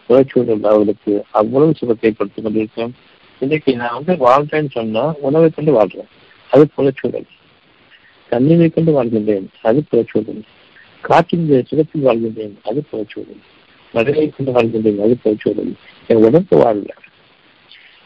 புறச்சூழல் 0.09 0.67
அவர்களுக்கு 0.67 1.13
அவ்வளவு 1.31 1.71
சுகத்தை 1.73 2.11
கொடுத்துக் 2.11 2.45
கொண்டிருக்கோம் 2.45 2.93
இன்னைக்கு 3.41 3.71
நான் 3.75 3.97
வந்து 3.97 4.13
வாழ்றேன்னு 4.25 4.71
சொன்னா 4.71 5.03
உணவை 5.21 5.49
கொண்டு 5.49 5.71
வாழ்றேன் 5.71 6.11
அது 6.51 6.63
புறச்சூழல் 6.75 7.27
தண்ணீரை 8.29 8.69
கொண்டு 8.69 8.91
வாழ்கின்றேன் 8.93 9.47
அது 9.61 9.83
புறச்சூழல் 9.91 10.41
காற்றின் 11.01 11.63
சுகத்தில் 11.63 12.05
வாழ்கின்றேன் 12.05 12.55
அது 12.63 12.83
புறச்சூழல் 12.91 13.43
மழையை 13.93 14.29
கொண்டு 14.29 14.51
வாழ்கின்றேன் 14.51 15.01
அது 15.01 15.17
புறச்சூழல் 15.23 15.73
என் 16.07 16.23
உடம்பு 16.23 16.57
வாழல 16.57 16.93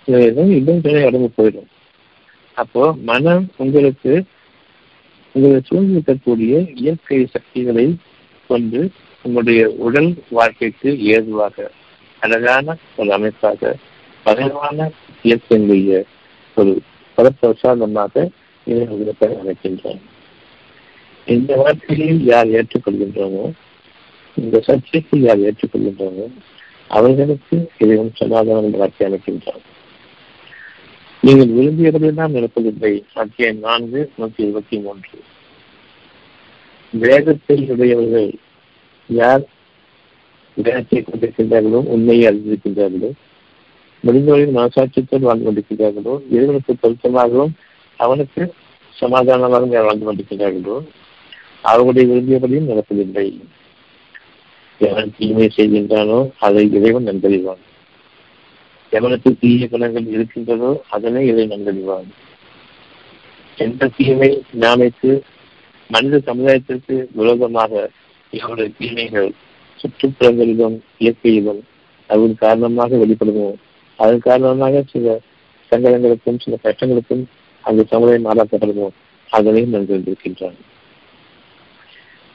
இன்னும் 0.08 0.82
உடம்பு 1.04 1.30
போயிடும். 1.38 1.70
அப்போ 2.58 2.96
மனம் 3.04 3.50
உங்களுக்கு 3.58 4.14
உங்களை 5.36 5.62
சூழ்ந்திருக்கக்கூடிய 5.70 6.54
இயற்கை 6.76 7.26
சக்திகளை 7.26 7.86
கொண்டு 8.50 8.92
உங்களுடைய 9.26 9.70
உடல் 9.80 10.16
வாழ்க்கைக்கு 10.30 11.00
ஏதுவாக 11.08 11.72
அழகான 12.22 12.78
ஒரு 12.96 13.14
அமைப்பாக 13.14 13.76
பகவான 14.26 14.90
இயற்கையினுடைய 15.24 15.92
ஒரு 16.58 16.74
பரப்பிரசாதமாக 17.18 18.30
இதை 18.68 18.88
உங்களுக்கு 18.88 19.28
அமைக்கின்றோம் 19.42 20.02
இந்த 21.28 21.56
வாழ்க்கையில் 21.56 22.22
யார் 22.24 22.50
ஏற்றுக்கொள்கின்றோமோ 22.52 23.44
இந்த 24.38 24.60
சர்ச்சைக்கு 24.60 25.20
யார் 25.20 25.44
ஏற்றுக்கொள்கின்றோமோ 25.48 26.26
அவர்களுக்கு 26.90 27.58
இதையும் 27.78 28.12
சமாதானம் 28.14 28.64
என்ற 28.64 28.78
வார்த்தை 28.78 29.08
அமைக்கின்றான் 29.08 29.64
நீங்கள் 31.24 31.52
விரும்பியபடியெல்லாம் 31.52 32.36
நடப்பதில்லை 32.36 32.94
அத்தியாயம் 33.14 33.60
நான்கு 33.60 34.12
நூற்றி 34.16 34.44
இருபத்தி 34.44 34.78
மூன்று. 34.80 35.18
வேதத்தில் 36.94 37.70
உடையவர்கள் 37.70 38.32
யார் 39.10 39.44
வேதத்தை 40.58 41.00
கொண்டிருக்கின்றார்களோ 41.02 41.82
உண்மையை 41.88 42.26
அறிந்திருக்கின்றார்களோ 42.30 43.12
முடிந்தவரின் 44.04 44.58
மனசாட்சியத்தோடு 44.58 45.28
வாழ்ந்து 45.28 45.48
கொண்டிருக்கிறார்களோ 45.48 46.16
இறைவனுக்கு 46.30 46.76
பொருத்தமாகவும் 46.76 47.54
அவனுக்கு 48.00 48.44
சமாதானமாகவும் 48.96 49.72
யார் 49.72 49.88
வாழ்ந்து 49.90 50.08
கொண்டிருக்கிறார்களோ 50.08 50.78
அவர்களுடைய 51.62 52.08
விரும்பியபடியும் 52.14 52.70
நடப்பதில்லை. 52.72 53.40
எவன் 54.78 55.14
தீமை 55.18 55.52
செய்கின்றானோ 55.56 56.30
அதை 56.40 56.72
இறைவன் 56.72 57.08
நன்கறிவான். 57.08 57.62
எவனுக்கு 58.92 59.40
தீய 59.40 59.68
குணங்கள் 59.68 60.06
இருக்கின்றதோ 60.06 60.84
அதனை 60.90 61.28
இதை 61.28 61.48
நன்கறிவான். 61.48 62.10
எந்த 63.58 63.90
தீமை 63.98 64.44
நாளைக்கு 64.52 65.24
மனித 65.88 66.22
சமுதாயத்திற்கு 66.26 67.06
விரோதமாக 67.12 67.90
இவருடைய 68.32 68.70
தீமைகள் 68.80 69.32
சுற்றுப்புறங்களிலும் 69.82 70.80
இயற்கையிலும் 70.98 71.62
அதன் 72.08 72.36
காரணமாக 72.36 72.96
வெளிப்படுமோ? 72.96 73.54
அதன் 73.96 74.20
காரணமாக 74.20 74.84
சில 74.92 75.20
சங்கடங்களுக்கும் 75.72 76.40
சில 76.40 76.58
கஷ்டங்களுக்கும் 76.64 77.24
அந்த 77.62 77.84
சமுதாயம் 77.84 78.26
ஆளாக்கப்படுமோ? 78.26 78.90
அதனையும் 79.30 79.74
நன்கறிந்திருக்கின்றான். 79.74 80.58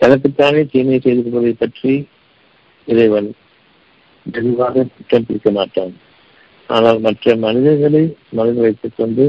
தனக்குத்தானே 0.01 0.63
தீமை 0.65 0.99
செய்து 0.99 1.23
கொள்வதை 1.23 1.53
பற்றி 1.53 1.93
இறைவன் 2.89 3.29
தெளிவாக 4.27 4.85
குற்றம் 4.87 5.27
பிடிக்க 5.27 5.51
மாட்டான். 5.51 5.93
ஆனால் 6.69 6.99
மற்ற 7.01 7.37
மனிதர்களை 7.37 8.03
மனதில் 8.31 8.65
வைத்துக் 8.65 8.97
கொண்டு 8.97 9.25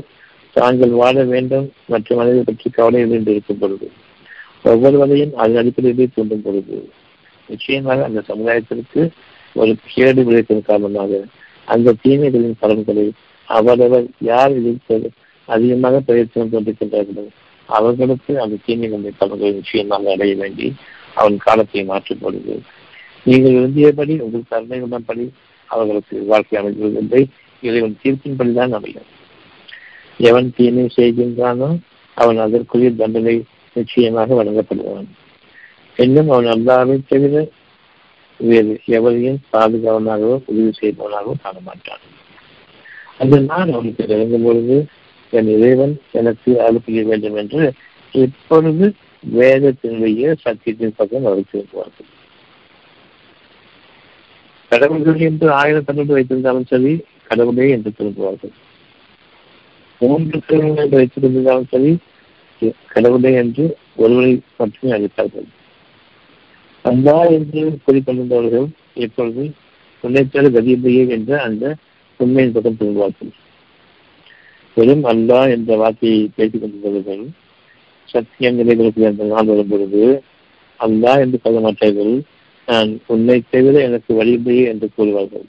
தாங்கள் 0.56 0.94
வாழ 1.02 1.24
வேண்டும் 1.24 1.68
மற்ற 1.86 2.16
மனிதர்கள் 2.16 2.50
பற்றி 2.50 2.70
கவலை 2.70 3.02
என்று 3.02 3.32
இருக்கும் 3.32 3.58
பொழுது 3.58 3.88
ஒவ்வொருவரையும் 4.66 5.34
அதன் 5.36 5.56
அடிப்படையிலே 5.56 6.08
தூண்டும் 6.16 6.42
பொழுது 6.42 6.78
நிச்சயமாக 7.50 8.04
அந்த 8.04 8.22
சமுதாயத்திற்கு 8.28 9.02
ஒரு 9.56 9.74
கேடு 9.86 10.22
விளைப்பதன் 10.24 10.68
காரணமாக 10.70 11.22
அந்த 11.68 11.96
தீமைகளின் 12.04 12.60
பலன்களை 12.60 13.06
அவரவர் 13.48 14.08
யார் 14.22 14.52
இதில் 14.52 15.08
அதிகமாக 15.48 16.00
பிரயத்தனம் 16.00 16.52
கொண்டிருக்கின்றார்களோ 16.54 17.26
அவர்களுக்கு 17.68 18.40
அந்த 18.42 18.60
தீமை 18.66 18.88
நம்மை 18.88 19.12
பலன்களை 19.18 19.52
நிச்சயமாக 19.52 20.12
அடைய 20.12 20.36
வேண்டி 20.36 20.68
அவன் 21.14 21.38
காலத்தை 21.38 21.84
மாற்றும் 21.84 22.20
பொழுது 22.20 22.56
நீங்கள் 23.26 23.52
விரும்பியபடி 23.52 24.14
உங்கள் 24.22 24.50
கருணைகளின்படி 24.52 25.26
அவர்களுக்கு 25.70 26.26
வாழ்க்கை 26.26 26.62
அமைவதில்லை 26.62 27.22
இறைவன் 27.64 28.00
தீர்ப்பின்படிதான் 28.04 28.72
அமையும். 28.72 29.08
எவன் 30.20 30.54
தீமை 30.56 30.86
செய்கின்றானோ 30.96 31.70
அவன் 32.14 32.38
அதற்குரிய 32.38 32.90
தண்டனை 32.92 33.44
நிச்சயமாக 33.74 34.44
வழங்கப்படுவான். 34.44 35.08
இன்னும் 35.96 36.30
அவன் 36.30 36.46
அல்லாவை 36.46 36.96
தவிர 37.08 37.36
வேறு 38.40 38.74
எவரையும் 38.86 39.40
பாதுகாவனாகவோ 39.54 40.36
உதவி 40.46 40.72
செய்பவனாகவோ 40.82 41.34
காண 41.44 41.58
மாட்டான் 41.66 42.04
அந்த 43.18 43.40
நாள் 43.40 43.74
அவனுக்கு 43.74 44.08
இறங்கும் 44.08 44.44
பொழுது 44.44 44.88
என் 45.32 45.48
இறைவன் 45.48 46.00
எனக்கு 46.12 46.62
அருள் 46.62 47.04
வேண்டும் 47.04 47.36
என்று 47.36 47.74
இப்பொழுது 48.12 48.94
வேதத்தினுடைய 49.24 50.36
சத்தியத்தின் 50.44 50.96
பக்கம் 50.96 51.26
அழைத்திருப்பார்கள் 51.26 52.12
கடவுள்கள் 54.72 55.20
என்று 55.20 55.52
ஆயிரம் 55.52 55.84
தமிழ் 55.84 56.06
வைத்திருந்தாலும் 56.06 56.68
சரி 56.68 57.04
கடவுளே 57.28 57.70
என்று 57.70 57.92
திரும்புவார்கள். 57.98 58.52
மூன்று 60.02 60.42
கடவுள் 60.48 60.76
என்று 60.76 60.98
வைத்திருந்தாலும் 60.98 61.70
சரி 61.70 61.98
கடவுளே 62.88 63.34
என்று 63.34 63.78
ஒருவரை 63.96 64.42
மட்டுமே 64.58 64.92
அழைத்தார்கள். 64.92 65.48
அல்லா 66.86 67.32
என்று 67.32 67.80
கூறிக்கொண்டிருந்தவர்கள் 67.86 68.68
இப்பொழுது 68.94 69.54
முன்னேற்ற 70.02 70.42
கதியில்லையே 70.42 71.10
என்ற 71.10 71.42
அந்த 71.42 71.76
உண்மையின் 72.18 72.52
பக்கம் 72.52 72.80
திரும்புவார்கள். 72.80 73.32
பெரும் 74.78 75.04
அல்லா 75.04 75.40
என்ற 75.50 75.78
வார்த்தையை 75.78 76.30
பேசிக் 76.36 76.62
கொண்டிருந்தவர்கள் 76.62 77.24
சத்தியம் 78.10 78.56
நிலைகளுக்கு 78.56 79.06
அந்த 79.06 79.24
நாள் 79.24 79.46
வரும்பொழுது 79.46 80.04
அல்லா 80.80 81.14
என்று 81.24 81.38
சொல்ல 81.44 81.60
மாட்டார்கள் 81.60 82.14
நான் 82.68 82.90
உன்னை 83.08 83.38
தவிர 83.50 83.76
எனக்கு 83.82 84.12
வழிபடியே 84.14 84.64
என்று 84.64 84.88
கூறுவார்கள். 84.98 85.46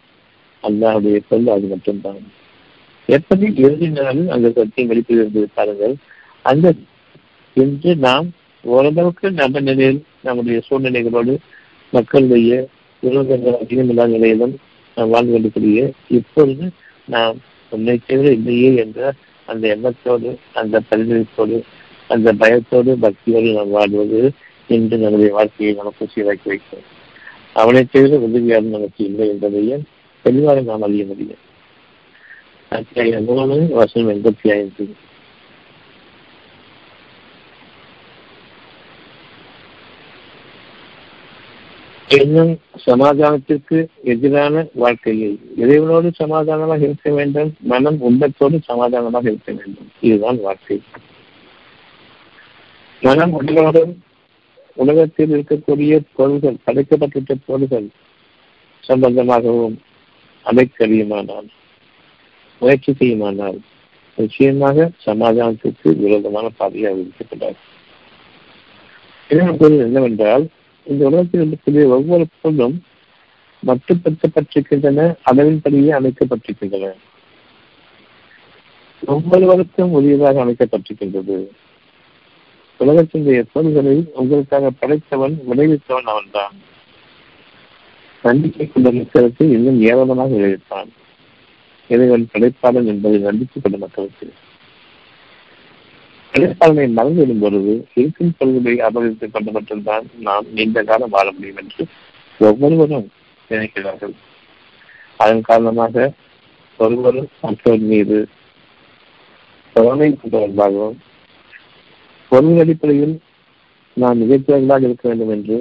அல்லாவுடைய 0.65 1.19
சொல் 1.29 1.49
அது 1.49 1.67
மட்டும்தான். 1.67 2.23
எப்படி 3.09 3.47
இறுதி 3.57 3.89
நாளில் 3.89 4.29
அந்த 4.29 4.49
சத்தியம் 4.51 4.91
வெளிப்பது 4.91 5.21
என்பதை 5.25 5.49
பாருங்கள் 5.55 5.95
அந்த 6.45 6.73
இன்று 7.57 7.93
நாம் 7.97 8.27
ஓரளவுக்கு 8.65 9.27
நம்ம 9.31 9.61
நிலையில் 9.61 10.01
நம்முடைய 10.23 10.59
சூழ்நிலைகளோடு 10.69 11.35
மக்களுடைய 11.93 12.53
விரோதங்கள் 13.03 13.61
அதிகமில்லாத 13.63 14.11
நிலையிலும் 14.17 14.55
நாம் 14.97 15.09
வாழ்ந்து 15.09 15.33
கொண்டிருக்கிற 15.33 15.93
இப்பொழுது 16.09 16.67
நாம் 17.07 17.37
உன்னை 17.71 18.01
தவிர 18.07 18.31
இல்லையே 18.31 18.75
என்ற 18.75 19.13
அந்த 19.47 19.69
எண்ணத்தோடு 19.69 20.39
அந்த 20.55 20.83
பரிந்துரைப்போடு 20.91 21.63
அந்த 22.09 22.33
பயத்தோடு 22.33 22.97
பக்தியோடு 23.03 23.55
நாம் 23.55 23.71
வாழ்வது 23.71 24.33
என்று 24.69 24.99
நம்முடைய 24.99 25.33
வாழ்க்கையை 25.33 25.75
நமக்கு 25.75 26.09
சீராக்கி 26.15 26.49
வைக்கும். 26.49 26.83
அவனை 27.53 27.87
தவிர 27.91 28.17
உதவியாளர் 28.19 28.69
நமக்கு 28.69 29.05
இல்லை 29.05 29.29
என்பதையும் 29.29 29.85
தெளிவாக 30.23 30.61
நாம் 30.61 30.83
அறிய 30.83 31.05
முடியும்? 31.05 31.47
அத்தியாயம் 32.69 33.25
மூணு 33.25 33.67
வருஷம் 33.71 34.09
எண்பத்தி 34.09 34.51
ஐந்து. 34.51 34.95
இன்னும் 42.09 42.61
சமாதானத்திற்கு 42.87 43.87
எதிரான 44.03 44.67
வாழ்க்கையை 44.75 45.39
இறைவனோடு 45.57 46.13
சமாதானமாக 46.15 46.85
இருக்க 46.85 47.11
வேண்டும் 47.11 47.55
மனம் 47.61 48.01
உள்ளத்தோடு 48.01 48.61
சமாதானமாக 48.65 49.31
இருக்க 49.31 49.53
வேண்டும். 49.53 49.91
இதுதான் 50.01 50.41
வாழ்க்கை. 50.41 50.83
மனம் 53.01 53.33
உடலோடு 53.33 53.97
உலகத்தில் 54.75 55.31
இருக்கக்கூடிய 55.31 56.01
பொருள்கள் 56.15 56.57
படைக்கப்பட்டுள்ள 56.67 57.35
பொருள்கள் 57.47 57.89
சம்பந்தமாகவும் 58.81 59.79
அமைக்கறியுமானால் 60.45 61.49
முயற்சி 62.59 62.93
செய்யுமானால் 62.93 63.61
நிச்சயமாக 64.15 64.91
சமாதானத்திற்கு 65.05 65.97
விரோதமான 65.97 66.49
பாதையாக 66.49 66.97
விதிக்கப்பட்டார் 66.97 67.59
இதன் 69.31 69.61
என்னவென்றால் 69.61 70.49
இந்த 70.89 71.07
உலகத்தில் 71.07 71.43
இருக்கக்கூடிய 71.47 71.87
ஒவ்வொரு 71.87 72.27
பொருளும் 72.41 72.83
மட்டுப்படுத்தப்பட்டிருக்கின்றன 73.67 75.15
அளவின்படியே 75.27 75.91
அமைக்கப்பட்டிருக்கின்றன. 75.99 76.93
ஒவ்வொருவருக்கும் 79.07 79.95
உரியதாக 79.95 80.39
அமைக்கப்பட்டிருக்கின்றது. 80.45 81.47
உலகத்தினுடைய 82.81 83.45
பொருள்களை 83.53 84.11
உங்களுக்காக 84.15 84.71
படைத்தவன் 84.71 85.39
விளைவித்தவன் 85.51 86.09
அவன்தான். 86.13 86.55
நம்பிக்கை 88.23 88.69
கொண்ட 88.69 88.91
மக்களுக்கு 88.91 89.51
இன்னும் 89.51 89.81
ஏராளமாக 89.81 90.35
விளைவித்தான் 90.35 90.89
இறைவன் 91.89 92.29
படைப்பாளன் 92.33 92.85
என்பதை 92.85 93.19
நம்பிக்கை 93.19 93.63
கொண்ட 93.63 93.79
மக்களுக்கு. 93.79 94.33
படைப்பாளனை 96.33 96.87
மறந்துவிடும் 96.99 97.43
பொழுது 97.45 97.73
இருக்கும் 97.95 98.35
பொருள்களை 98.39 98.77
அபகரித்துக் 98.79 99.33
கொண்டு 99.33 99.51
மட்டும்தான் 99.53 100.07
நாம் 100.27 100.47
நீண்ட 100.57 100.83
காலம் 100.83 101.15
வாழ 101.17 101.33
முடியும் 101.33 101.57
என்று 101.57 101.85
ஒவ்வொருவரும் 102.39 103.09
நினைக்கிறார்கள். 103.51 104.15
அதன் 105.17 105.41
காரணமாக 105.41 106.13
ஒருவரும் 106.77 107.29
மற்றவர் 107.41 107.87
மீது 107.93 108.19
பொறுமை 109.73 110.09
கொண்டவர்களாகவும் 110.13 110.99
பொருள் 112.29 112.59
அடிப்படையில் 112.59 113.21
நாம் 113.97 114.21
மிகப்பெரியவர்களாக 114.23 114.83
இருக்க 114.83 115.09
வேண்டும் 115.09 115.31
என்று 115.31 115.57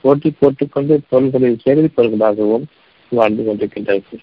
போட்டி 0.00 0.30
போட்டுக்கொண்டு 0.30 1.00
பொருள்களை 1.08 1.50
சேகரிப்பவர்களாகவும் 1.64 2.64
வாழ்ந்து 3.12 3.42
கொண்டிருக்கின்றார்கள். 3.42 4.22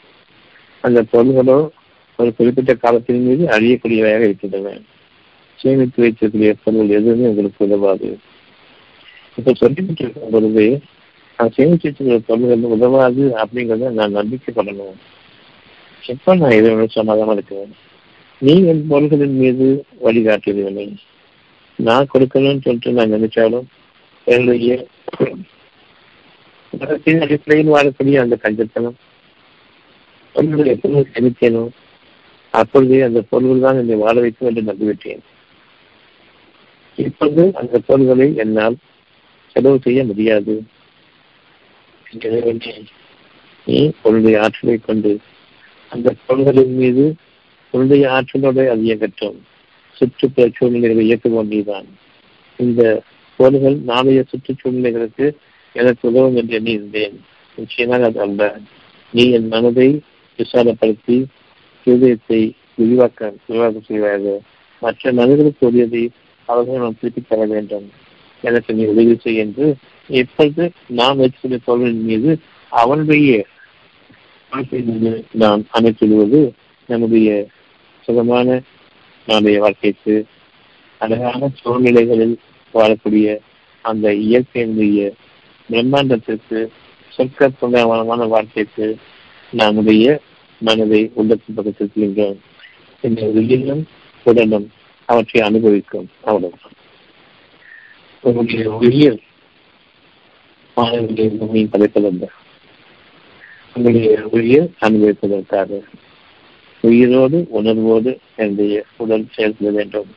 அந்த 0.82 1.00
பொருள்களோ 1.12 1.58
ஒரு 2.20 2.36
குறிப்பிட்ட 2.36 2.74
காலத்தின் 2.74 3.24
மீது 3.28 3.46
அழியக்கூடியவையாக 3.46 4.24
இருக்கின்றன. 4.24 4.74
சேமித்து 5.64 6.02
வைத்திருக்கிற 6.04 6.54
பொருள் 6.64 6.96
எதுவுமே 6.98 7.28
உங்களுக்கு 7.32 7.66
உதவாது. 7.68 8.10
இப்ப 9.38 9.54
சொல்லிக்கிட்டு 9.62 10.30
பொழுது 10.34 10.66
நான் 11.40 11.54
சேமித்து 11.56 11.88
வச்சிருக்கிற 11.88 12.20
பொருள்கள் 12.30 12.76
உதவாது 12.76 13.24
அப்படிங்கிறத 13.42 13.92
நான் 14.00 14.18
நம்பிக்கைப்படணும். 14.20 14.98
எப்ப 16.04 16.36
நான் 16.42 16.58
இதனோட 16.60 16.86
சமாதானம் 16.98 17.36
இருக்கிறேன்? 17.36 17.74
நீ 18.42 18.54
என் 18.72 18.88
பொருள்களின் 18.88 19.38
மீது 19.42 19.68
வழிகாட்டுவதில்லை 20.06 20.88
நான் 21.80 22.12
கொடுக்கணும்னு 22.14 22.64
சொல்லிட்டு 22.66 22.98
நான் 22.98 23.16
நினைச்சாலும் 23.16 23.68
என்னுடைய 24.28 24.74
மதத்தின் 26.74 27.24
அடிப்படையில் 27.24 27.74
வாழக்கூடிய 27.76 28.20
அந்த 28.24 28.36
கஞ்சத்தனம் 28.44 28.98
பொருள்களை 30.36 30.70
எப்பொழுது 30.76 31.04
செலுத்தேனோ 31.16 31.64
அப்பொழுதே 32.54 33.00
அந்த 33.08 33.20
பொருள்கள் 33.32 33.66
தான் 33.66 33.80
என்னை 33.82 33.96
வாழ 33.96 34.16
வைக்கும் 34.20 34.50
என்று 34.50 34.64
நம்பிவிட்டேன். 34.70 35.22
இப்பொழுது 36.96 37.44
அந்த 37.60 37.80
பொருள்களை 37.88 38.28
என்னால் 38.36 38.76
செலவு 39.56 39.80
செய்ய 39.82 40.04
முடியாது. 40.04 40.56
நீ 43.68 43.80
உன்னுடைய 44.02 44.36
ஆற்றலை 44.42 44.78
கொண்டு 44.80 45.12
அந்த 45.92 46.14
பொருள்களின் 46.26 46.76
மீது 46.76 47.06
உன்னுடைய 47.74 48.04
ஆற்றலோடு 48.12 48.64
அது 48.70 48.84
இயக்கட்டும் 48.90 49.38
சுற்றுப்புற 49.98 50.46
சூழ்நிலைகளை 50.58 51.04
இயக்குவோம் 51.10 51.52
நீதான். 51.54 51.88
இந்த 52.60 52.82
பொருள்கள் 53.40 53.78
நாளைய 53.92 54.24
சுற்றுச்சூழ்நிலைகளுக்கு 54.32 55.28
எனக்கு 55.76 56.04
உதவும் 56.10 56.36
என்று 56.36 56.56
எண்ணி 56.60 56.72
இருந்தேன் 56.72 57.16
நிச்சயமாக 57.58 58.06
அது 58.06 58.20
அல்ல. 58.22 58.42
நீ 59.14 59.24
என் 59.38 59.48
மனதை 59.48 59.88
விசாலப்படுத்தி 60.40 61.18
இருதயத்தை 61.88 62.42
விரிவாக்க 62.76 63.34
விரிவாக்கம் 63.48 63.88
செய்வாயாக. 63.88 64.36
மற்ற 64.82 65.14
மனிதர்களுக்கு 65.14 65.68
உரியதை 65.70 66.04
அவர்களை 66.46 66.80
நாம் 66.80 66.96
திருப்பித் 67.00 67.28
தர 67.28 67.46
வேண்டும். 67.46 67.92
எனக்கு 68.42 68.74
நீ 68.74 68.86
உதவி 68.86 69.16
செய் 69.16 69.36
என்று 69.36 69.76
எப்பொழுது 70.08 70.72
நாம் 70.88 71.20
வச்சிருந்த 71.20 71.58
பொருளின் 71.66 72.04
மீது 72.04 72.40
அவனுடைய 72.70 73.46
நாம் 75.32 75.66
அமைத்துள்வது 75.74 76.52
நம்முடைய 76.88 77.48
சுகமான 78.02 78.62
நம்முடைய 79.26 79.60
வாழ்க்கைக்கு 79.60 80.26
அழகான 80.98 81.50
சூழ்நிலைகளில் 81.54 82.38
வாழக்கூடிய 82.74 83.38
அந்த 83.82 84.12
இயற்கையினுடைய 84.12 85.12
பிரம்மாண்டத்திற்கு 85.70 86.68
சொற்க 87.10 87.52
வாழ்க்கைக்கு 88.28 88.98
நம்முடைய 89.52 90.20
மனதை 90.60 91.12
உள்ளத்தின் 91.14 91.56
பக்கத்தில் 91.56 92.38
இந்த 93.02 93.26
உயிரிலும் 93.26 93.84
உடனும் 94.24 94.72
அவற்றை 95.06 95.42
அனுபவிக்கும். 95.48 96.10
அவ்வளவுதான் 96.22 96.78
உங்களுடைய 98.20 98.72
உயிர் 98.72 99.20
மாணவர்களுடைய 100.78 101.30
பூமியை 101.40 101.68
படைப்பதல்ல 101.72 102.28
உங்களுடைய 103.74 104.22
உயிர் 104.32 104.68
அனுபவிப்பதற்காக 104.80 105.82
உயிரோடு 106.82 107.48
உணர்வோடு 107.50 108.20
என்னுடைய 108.36 108.84
உடல் 108.98 109.26
செயல்பட 109.32 109.72
வேண்டும் 109.72 110.10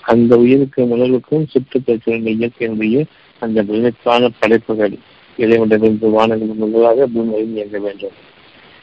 அந்த 0.00 0.36
உயிருக்கும் 0.36 0.90
உணர்வுக்கும் 0.90 1.46
சுற்றுப்புறச்சூழல் 1.52 2.30
இயற்கையினுடைய 2.32 3.04
அந்த 3.38 3.62
விளைக்கான 3.62 4.30
படைப்புகள் 4.38 4.96
இறைவனிலிருந்து 5.38 6.10
வானங்கள் 6.10 6.60
முதலாக 6.62 7.06
பூமியில் 7.06 7.54
இயங்க 7.54 7.78
வேண்டும். 7.78 8.16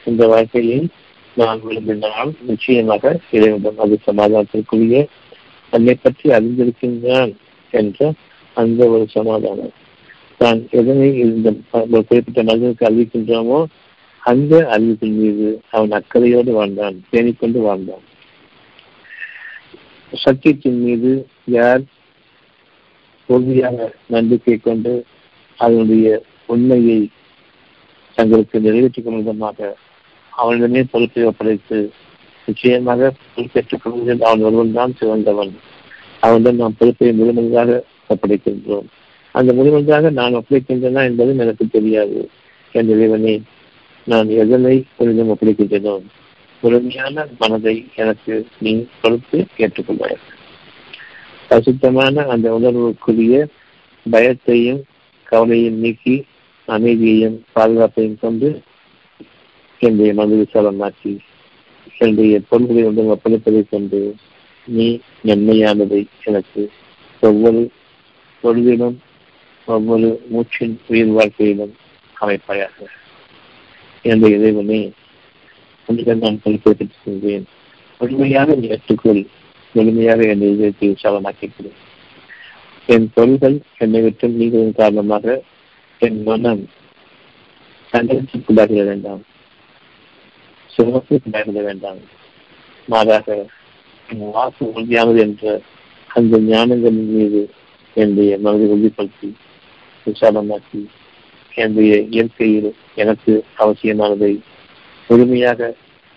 இந்த 0.04 0.26
வாழ்க்கையை 0.26 0.88
நான் 1.36 1.60
விரும்பினால் 1.62 2.32
நிச்சயமாக 2.46 3.20
இறைவன் 3.30 3.78
அது 3.78 3.98
சமாதானத்திற்குரிய 4.06 4.98
தன்னை 5.72 5.94
பற்றி 5.94 6.30
அறிந்திருக்கின்றான் 6.30 7.32
என்ற 7.70 8.12
அந்த 8.56 8.80
ஒரு 8.88 9.04
சமாதானம். 9.08 9.72
தான் 10.36 10.60
எதனை 10.70 11.08
இந்த 11.18 11.48
குறிப்பிட்ட 12.08 12.42
மனிதனுக்கு 12.42 12.86
அறிவிக்கின்றோமோ 12.88 13.58
அந்த 14.22 14.54
அறிவிப்பின் 14.74 15.16
மீது 15.16 15.48
அவன் 15.70 15.90
அக்கறையோடு 15.90 16.52
வாழ்ந்தான் 16.52 16.96
பேணிக்கொண்டு 17.10 17.60
வாழ்ந்தான். 17.60 18.04
சத்தியத்தின் 20.12 20.80
மீது 20.84 21.26
யார் 21.44 21.82
உறுதியாக 23.26 23.92
நம்பிக்கை 24.06 24.56
கொண்டு 24.58 25.04
அதனுடைய 25.58 26.22
உண்மையை 26.46 27.00
தங்களுக்கு 28.18 28.60
நிறைவேற்றிக் 28.60 29.04
கொள்வதமாக 29.04 29.58
விதமாக 29.58 29.76
அவனிடமே 30.36 30.82
பொறுப்பை 30.82 31.24
ஒப்படைத்து 31.24 31.78
நிச்சயமாக 32.46 33.12
பொறுப்பேற்றுக் 33.34 33.82
கொள்வதில் 33.82 34.22
அவன் 34.22 34.42
ஒருவன் 34.42 34.72
தான் 34.72 34.94
சிறந்தவன். 34.98 35.52
அவனிடம் 36.20 36.56
நாம் 36.56 36.74
பொறுப்பை 36.78 37.12
முழுமையாக 37.12 37.84
ஒப்படைக்கின்றோம். 38.08 38.88
அந்த 39.32 39.52
முழுமையாக 39.52 40.10
நான் 40.10 40.34
ஒப்படைக்கின்றனா 40.34 41.02
என்பதும் 41.04 41.38
எனக்கு 41.38 41.64
தெரியாது. 41.68 42.30
என் 42.72 42.88
இறைவனை 42.88 43.42
நான் 44.04 44.28
எதனை 44.28 44.84
உன்னிடம் 44.96 45.28
ஒப்படைக்கின்றனோ 45.28 45.94
முழுமையான 46.62 47.26
மனதை 47.38 47.86
எனக்கு 47.96 48.46
நீ 48.58 48.72
கொடுத்து 49.02 49.46
ஏற்றுக்கொள்வாய். 49.56 50.18
பசுத்தமான 51.48 52.24
அந்த 52.26 52.46
உணர்வுக்குரிய 52.52 53.46
பயத்தையும் 54.12 54.82
கவலையும் 55.24 55.78
நீக்கி 55.78 56.24
அமைதியையும் 56.68 57.36
பாதுகாப்பையும் 57.54 58.20
கொண்டு 58.20 58.48
என்னுடைய 59.78 60.14
மனது 60.14 60.36
விசாலமாக்கி 60.36 61.18
என்னுடைய 61.98 62.40
பொருள்களை 62.48 62.82
வந்து 62.82 63.02
ஒப்படைப்பதைக் 63.14 63.70
கொண்டு 63.70 64.14
நீ 64.66 64.98
நன்மையானதை 65.24 66.06
எனக்கு 66.24 66.70
ஒவ்வொரு 67.20 67.70
பொழுதிலும் 68.44 68.96
ஒவ்வொரு 69.66 70.08
மூச்சின் 70.32 70.76
உயிர் 70.86 71.12
வாழ்க்கையிலும் 71.12 71.74
அமைப்பாயாக. 72.20 72.86
என்னுடைய 74.02 74.38
இறைவனே 74.38 74.92
உன்னிடம் 75.86 76.18
நான் 76.18 76.40
பொறுப்பேற்றுச் 76.44 77.02
சென்றேன் 77.04 77.44
முழுமையாக 77.98 78.54
நீ 78.54 78.68
ஏற்றுக்கொள். 78.68 79.26
முழுமையாக 79.74 80.22
என் 80.26 80.40
இதயத்தை 80.40 80.88
விசாலமாக்கிக்கிறேன் 80.88 81.78
என் 82.86 83.10
பொருள்கள் 83.14 83.60
என்னை 83.78 84.00
விட்டு 84.00 84.28
நீங்களின் 84.28 84.72
காரணமாக 84.72 85.42
என் 85.98 86.22
மனம் 86.22 86.64
சந்தேகத்திற்குள்ளாகிட 87.92 88.84
வேண்டாம் 88.84 89.22
சிரமத்திற்குள்ளாகிட 90.74 91.62
வேண்டாம். 91.62 92.00
மாறாக 92.88 93.46
என் 94.08 94.30
வாக்கு 94.30 94.62
உறுதியானது 94.74 95.18
என்ற 95.18 95.60
அந்த 96.10 96.38
ஞானங்களின் 96.38 97.12
மீது 97.14 97.40
என்னுடைய 97.96 98.38
மனதை 98.38 98.66
உறுதிப்படுத்தி 98.66 99.28
விசாலமாக்கி 100.06 100.80
என்னுடைய 101.54 101.94
இயற்கையில் 102.10 102.70
எனக்கு 102.94 103.32
அவசியமானதை 103.58 104.32
முழுமையாக 105.08 105.74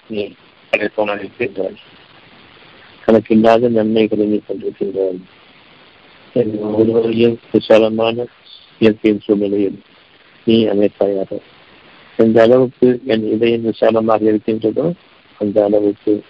நீ 0.10 0.22
படைப்பவனாக 0.70 1.20
இருக்கின்றாய் 1.20 1.80
கணக்கில்லாத 3.06 3.70
நன்மைகளை 3.70 4.26
நீ 4.26 4.40
கொண்டிருக்கின்றாய். 4.48 5.20
என் 6.34 6.58
ஒருவரையும் 6.74 7.38
விசாலமான 7.52 8.26
இயற்கையின் 8.82 9.22
சூழ்நிலையில் 9.26 9.78
நீ 10.48 10.58
அமைப்பாயாக 10.66 11.40
எந்த 12.18 12.42
அளவுக்கு 12.42 13.02
என் 13.06 13.32
இதயம் 13.32 13.62
விசாலமாக 13.62 14.26
இருக்கின்றதோ 14.26 14.94
அந்த 15.40 15.64
அளவுக்கு 15.64 16.24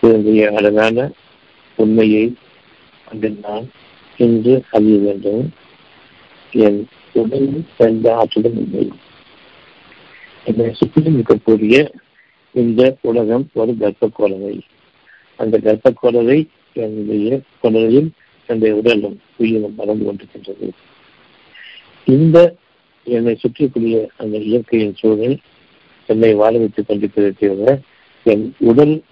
என்னுடைய 0.00 0.52
அழகான 0.54 1.10
உண்மையை 1.76 2.34
அங்கு 3.10 3.30
நான் 3.42 3.70
இன்று 4.16 4.62
அறிய 4.70 4.98
வேண்டும். 4.98 5.52
என் 6.52 6.86
உடலில் 7.12 7.64
எந்த 7.76 8.16
ஆற்றலும் 8.16 8.56
இல்லை. 8.56 8.90
என்னை 10.44 10.74
சுற்றிலும் 10.74 11.22
இருக்கக்கூடிய 11.22 11.88
இந்த 12.52 12.96
உலகம் 13.00 13.48
ஒரு 13.52 13.76
கர்ப்ப 13.80 14.08
கோலவை 14.12 14.60
அந்த 15.36 15.58
கர்ப்ப 15.58 15.92
கோலவை 16.02 16.48
என்னுடைய 16.72 17.40
குடலையும் 17.62 18.10
என்னுடைய 18.46 18.76
உடலும் 18.76 19.20
உயிரும் 19.36 19.74
வளர்ந்து 19.74 20.04
கொண்டிருக்கின்றது. 20.04 20.68
இந்த 22.04 22.54
என்னை 23.08 23.38
சுற்றிக்கூடிய 23.42 24.06
அந்த 24.16 24.38
இயற்கையின் 24.38 24.96
சூழல் 24.96 25.36
என்னை 26.06 26.34
வாழ 26.34 26.58
வைத்துக் 26.58 26.88
கொண்டிருக்கிறதை 26.88 27.32
தவிர 27.38 27.80
என் 28.24 28.54
உடல் 28.58 29.02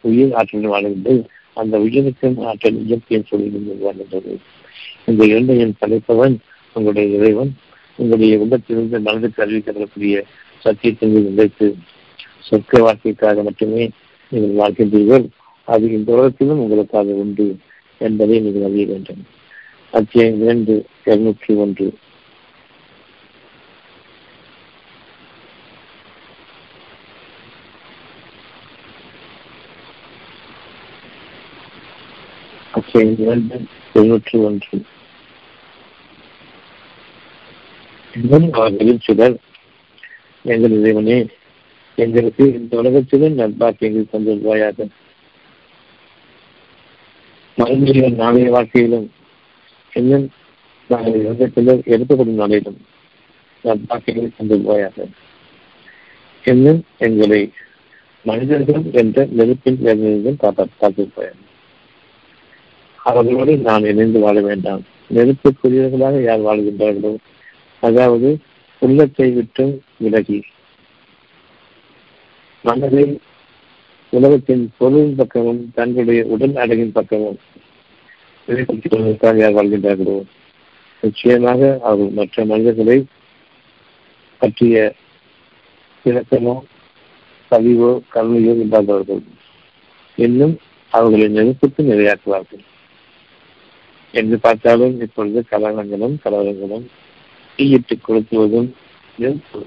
உயிர் 0.00 0.32
ஆற்றலில் 0.32 0.72
வாழ்கின்றது 0.74 1.24
அந்த 1.52 1.78
உயிருக்கு 1.78 2.34
ஆற்றல் 2.44 2.78
இயற்கையின் 2.86 3.26
சூழலில் 3.28 3.86
வாழ்கின்றது. 3.86 4.32
இந்த 5.06 5.24
இரண்டையும் 5.24 5.74
படைப்பவன் 5.80 6.36
உங்களுடைய 6.74 7.16
இறைவன். 7.16 7.52
உங்களுடைய 7.96 8.38
உள்ளத்திலிருந்து 8.38 9.00
மனதுக்கு 9.00 9.44
அறிவிக்கப்படக்கூடிய 9.44 10.16
சத்தியத்தின் 10.64 11.14
நிலைத்து 11.28 11.74
சொற்க 12.40 12.80
வாழ்க்கைக்காக 12.82 13.42
மட்டுமே 13.42 13.90
நீங்கள் 14.28 14.58
வாழ்கின்றீர்கள். 14.62 15.24
அது 15.64 15.84
இந்த 15.92 16.12
உலகத்திலும் 16.12 16.58
உங்களுக்காக 16.58 17.08
உண்டு 17.22 17.46
என்பதை 17.98 18.40
நீங்கள் 18.40 18.68
அறிய 18.68 18.86
வேண்டும். 18.86 19.22
அத்தியாயம் 19.90 20.42
இரண்டு 20.42 20.74
இருநூற்றி 21.04 21.54
ஒன்று. 21.54 21.86
தொன்னூற்றி 32.96 34.36
ஒன்று. 34.38 34.76
இன்னும் 38.14 38.46
அவர்களில் 38.52 39.02
சிலர் 39.02 39.36
எங்கள் 40.44 40.74
இறைவனே 40.78 41.16
எங்களுக்கு 41.98 42.44
இந்த 42.52 42.72
உலகத்திலும் 42.76 43.36
நட்பாக்கியங்கள் 43.38 44.10
தந்துள்வாயாக 44.12 44.86
மறுமையிலும் 47.58 48.16
நாளைய 48.16 48.48
வாழ்க்கையிலும் 48.50 49.06
இன்னும் 49.92 50.26
நாங்கள் 50.90 51.20
உலகத்திலும் 51.22 51.82
எடுக்கப்படும் 51.86 52.40
நாளிலும் 52.40 52.78
நட்பாக்கியங்களை 53.64 54.30
தந்துள்வாயாக 54.32 55.06
இன்னும் 56.44 56.80
எங்களை 56.98 57.42
மனிதர்கள் 58.24 58.84
என்ற 58.92 59.26
நெருப்பின் 59.32 59.80
வேதனையிலும் 59.82 60.40
காத்திருப்பாயாக 60.40 61.42
அவர்களோடு 63.06 63.52
நான் 63.56 63.88
இணைந்து 63.90 64.18
வாழ 64.18 64.36
வேண்டாம். 64.40 64.82
நெருப்புக்குரியவர்களாக 65.14 66.16
யார் 66.22 66.46
வாழ்கின்றார்களோ 66.46 67.12
அதாவது 67.82 68.28
உள்ளத்தை 68.82 69.28
விட்டும் 69.30 69.74
விலகி. 69.96 70.38
மனதை 72.64 73.04
உலகத்தின் 74.12 74.64
பொருளின் 74.78 75.14
பக்கமும் 75.14 75.62
தங்களுடைய 75.74 76.20
உடல் 76.34 76.56
அடகின் 76.56 76.96
பக்கமும் 76.98 77.38
யார் 79.42 79.56
வாழ்கின்றார்களோ 79.58 80.16
நிச்சயமாக 81.02 81.60
அவர்கள் 81.82 82.16
மற்ற 82.18 82.44
மனிதர்களை 82.44 82.98
பற்றிய 84.40 84.76
இலக்கமோ 86.04 86.54
பதிவோ 87.50 87.90
கருணையோ 88.14 88.52
இல்லாதவர்கள். 88.64 89.22
இன்னும் 90.18 90.54
அவர்களை 90.92 91.28
நெருப்புக்கு 91.28 91.82
நிறையாக்குவார்கள் 91.82 92.64
என்று 94.12 94.38
பார்த்தாலும் 94.38 95.00
இப்பொழுது 95.00 95.44
கலகங்களும் 95.50 96.16
கலவரங்களும் 96.24 96.86
தீயிட்டு 97.56 97.98
கொளுத்துவதும் 98.08 98.70
நெருப்பு. 99.18 99.66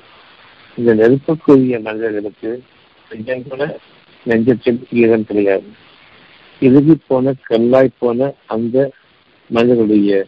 இந்த 0.78 0.94
நெருப்புக்குரிய 0.96 1.82
மனிதர்களுக்கு 1.82 2.64
கொஞ்சம் 3.10 3.48
கூட 3.48 3.80
நெஞ்சத்தில் 4.26 4.80
ஈரம் 4.90 5.26
கிடையாது. 5.26 5.70
இறுதி 6.60 6.98
போன 7.08 7.34
கல்லாய் 7.50 7.90
போன 7.98 8.34
அந்த 8.46 8.92
மனிதர்களுடைய 9.48 10.28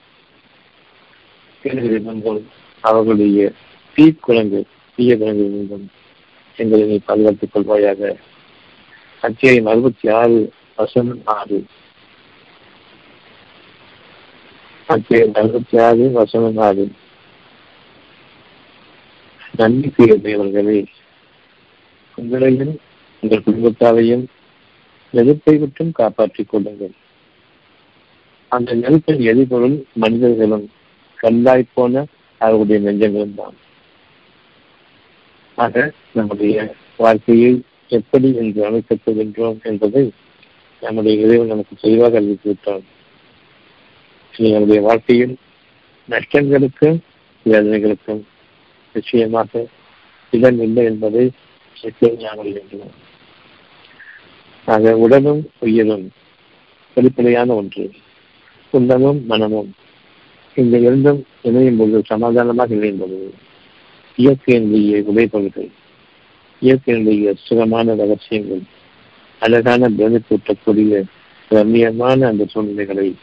கேள்விகளிலிருந்தும் 1.64 2.44
அவர்களுடைய 2.80 3.52
தீக்குளங்கள் 3.96 4.64
தீய 4.96 5.18
குழங்கு 5.18 5.44
குணங்களிலிருந்தும் 5.44 5.86
எங்களை 6.56 6.86
நீ 6.86 7.00
பாதுகாத்துக் 7.06 7.56
கொள்வாயாக. 7.56 8.16
அத்தியாயம் 9.20 9.66
அறுபத்தி 9.66 10.10
ஆறு 10.10 10.52
வசனம் 10.76 11.22
ஆறு. 11.26 11.66
அத்தியாயம் 14.92 15.36
அறுபத்தி 15.36 15.76
ஆறு 15.78 16.06
ஆறு 16.60 16.84
நம்பிக்கையுடையவர்களே 19.54 20.80
உங்களையும் 22.18 22.74
உங்கள் 23.24 23.44
குடும்பத்தாரையும் 23.44 24.26
நெருப்பை 25.14 25.56
விட்டும் 25.58 25.92
காப்பாற்றிக் 25.92 26.50
கொள்ளுங்கள் 26.50 26.94
அந்த 28.52 28.74
நெருப்பின் 28.74 29.22
எரிபொருள் 29.24 29.78
மனிதர்களும் 29.94 30.66
கல்லாய் 31.20 31.72
போன 31.74 32.04
அவருடைய 32.42 32.80
நெஞ்சங்களும் 32.80 33.36
தான் 33.36 33.58
ஆக 35.58 35.92
நம்முடைய 36.14 36.56
வாழ்க்கையை 36.98 37.52
எப்படி 37.90 38.32
என்று 38.36 38.64
அமைக்கப்படுகின்றோம் 38.70 39.60
என்பதை 39.64 40.04
நம்முடைய 40.84 41.16
இறைவன் 41.26 41.48
நமக்கு 41.48 41.76
தெளிவாக 41.76 42.18
அறிவித்து 42.18 42.50
விட்டான் 42.50 42.84
என்னுடைய 44.34 44.82
வாழ்க்கையில் 44.82 45.38
நஷ்டங்களுக்கும் 46.10 46.98
வேதனைகளுக்கும் 47.46 48.22
நிச்சயமாக 48.94 49.68
இடம் 50.32 50.60
இல்லை 50.60 50.86
என்பதை 50.86 51.32
ஞாபகம் 52.18 52.52
வேண்டும் 52.52 52.92
ஆக 54.66 54.98
உடலும் 54.98 55.50
உயிரும் 55.60 56.12
வெளிப்படையான 56.94 57.54
ஒன்று. 57.54 57.92
உள்ளமும் 58.72 59.26
மனமும் 59.26 59.74
இந்த 60.56 60.78
இரண்டும் 60.78 61.26
இணையும் 61.42 61.78
பொழுது 61.78 62.02
சமாதானமாக 62.06 62.74
இணையும் 62.74 62.98
பொழுது 62.98 63.34
இயற்கையினுடைய 64.18 65.04
உடைப்பொருள்கள் 65.04 65.70
இயற்கையினுடைய 66.62 67.36
சுகமான 67.44 67.96
ரகசியங்கள் 67.96 68.62
அழகான 69.40 69.90
பிரமிப்பூட்டக்கூடிய 69.90 71.04
ரம்மியமான 71.50 72.28
அந்த 72.28 72.46
சூழ்நிலைகளை 72.46 73.16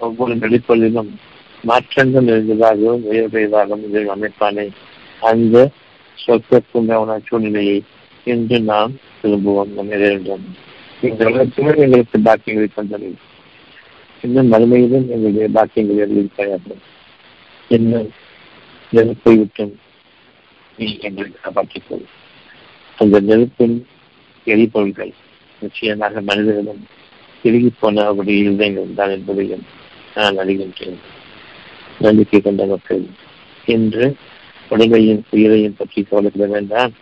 ஒவ்வொரு 0.00 0.34
வெளிப்பொருளிலும் 0.34 1.10
மாற்றங்கள் 1.64 2.28
இருந்ததாகவும் 2.32 3.02
உயர்வையதாகவும் 3.10 3.84
இதை 3.88 4.02
அமைப்பானே. 4.06 4.66
அந்த 5.20 5.56
சொற்கற்குண்டான 6.18 7.18
சூழ்நிலையை 7.26 7.78
இன்று 8.24 8.58
நாம் 8.60 8.92
திரும்புவோம் 9.22 9.72
நம்ம 9.78 9.96
வேண்டும். 9.96 10.44
இந்த 11.00 11.20
உலகத்திலும் 11.24 11.80
எங்களுக்கு 11.84 12.18
பாக்கியங்களை 12.18 12.68
தந்தது 12.74 13.10
இன்னும் 14.22 14.50
மறுமையிலும் 14.52 15.06
எங்களுடைய 15.14 15.48
பாக்கியங்களை 15.54 16.00
எழுதியிருக்கிறார்கள் 16.04 16.80
என்ன 17.70 18.02
நெருப்பை 18.92 19.34
விட்டும் 19.36 19.74
நீ 20.78 20.86
எங்களை 21.00 21.30
காப்பாற்றிக்கொள். 21.42 22.06
அந்த 22.98 23.20
நெருப்பின் 23.20 23.76
எரிபொருள்கள் 24.46 25.12
நிச்சயமாக 25.62 26.20
மனிதர்களும் 26.20 26.82
திருகி 27.42 27.70
போன 27.80 28.04
அவருடைய 28.04 28.42
இருதயங்கள் 28.42 28.98
தான் 29.00 29.10
என்பதையும் 29.10 29.64
நான் 30.20 30.40
அறிகின்றேன் 30.42 30.98
நம்பிக்கை 32.06 32.40
கொண்ட 32.40 32.64
மக்கள் 32.72 33.04
என்று 33.74 34.04
உடலையும் 34.72 35.22
உயிரையும் 35.30 35.78
பற்றி 35.78 36.00
கவலைப்பட 36.02 36.46
வேண்டாம். 36.54 36.92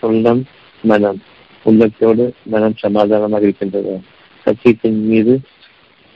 உள்ளம் 0.00 0.42
மனம் 0.84 1.20
உள்ளத்தோடு 1.64 2.24
மனம் 2.52 2.76
சமாதானமாக 2.84 3.46
இருக்கின்றது. 3.46 3.94
சத்தியத்தின் 4.44 5.00
மீது 5.10 5.34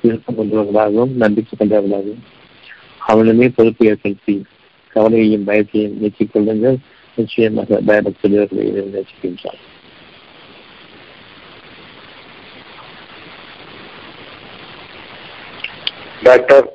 விருப்பம் 0.04 0.38
கொண்டவர்களாகவும் 0.38 1.12
நம்பிக்கை 1.22 1.54
கொண்டவர்களாகவும் 1.56 2.22
அவனுமே 3.08 3.46
பொறுப்பு 3.56 3.82
ஏற்படுத்தி 3.90 4.34
கவலையையும் 4.94 5.46
பயத்தையும் 5.46 5.98
நீக்கிக் 6.02 6.32
கொள்ளுங்கள். 6.32 6.78
நிச்சயமாக 7.16 7.80
பயபக்தர்களை 7.86 8.64
நேசிக்கின்றான். 8.94 9.60
டாக்டர் 16.26 16.66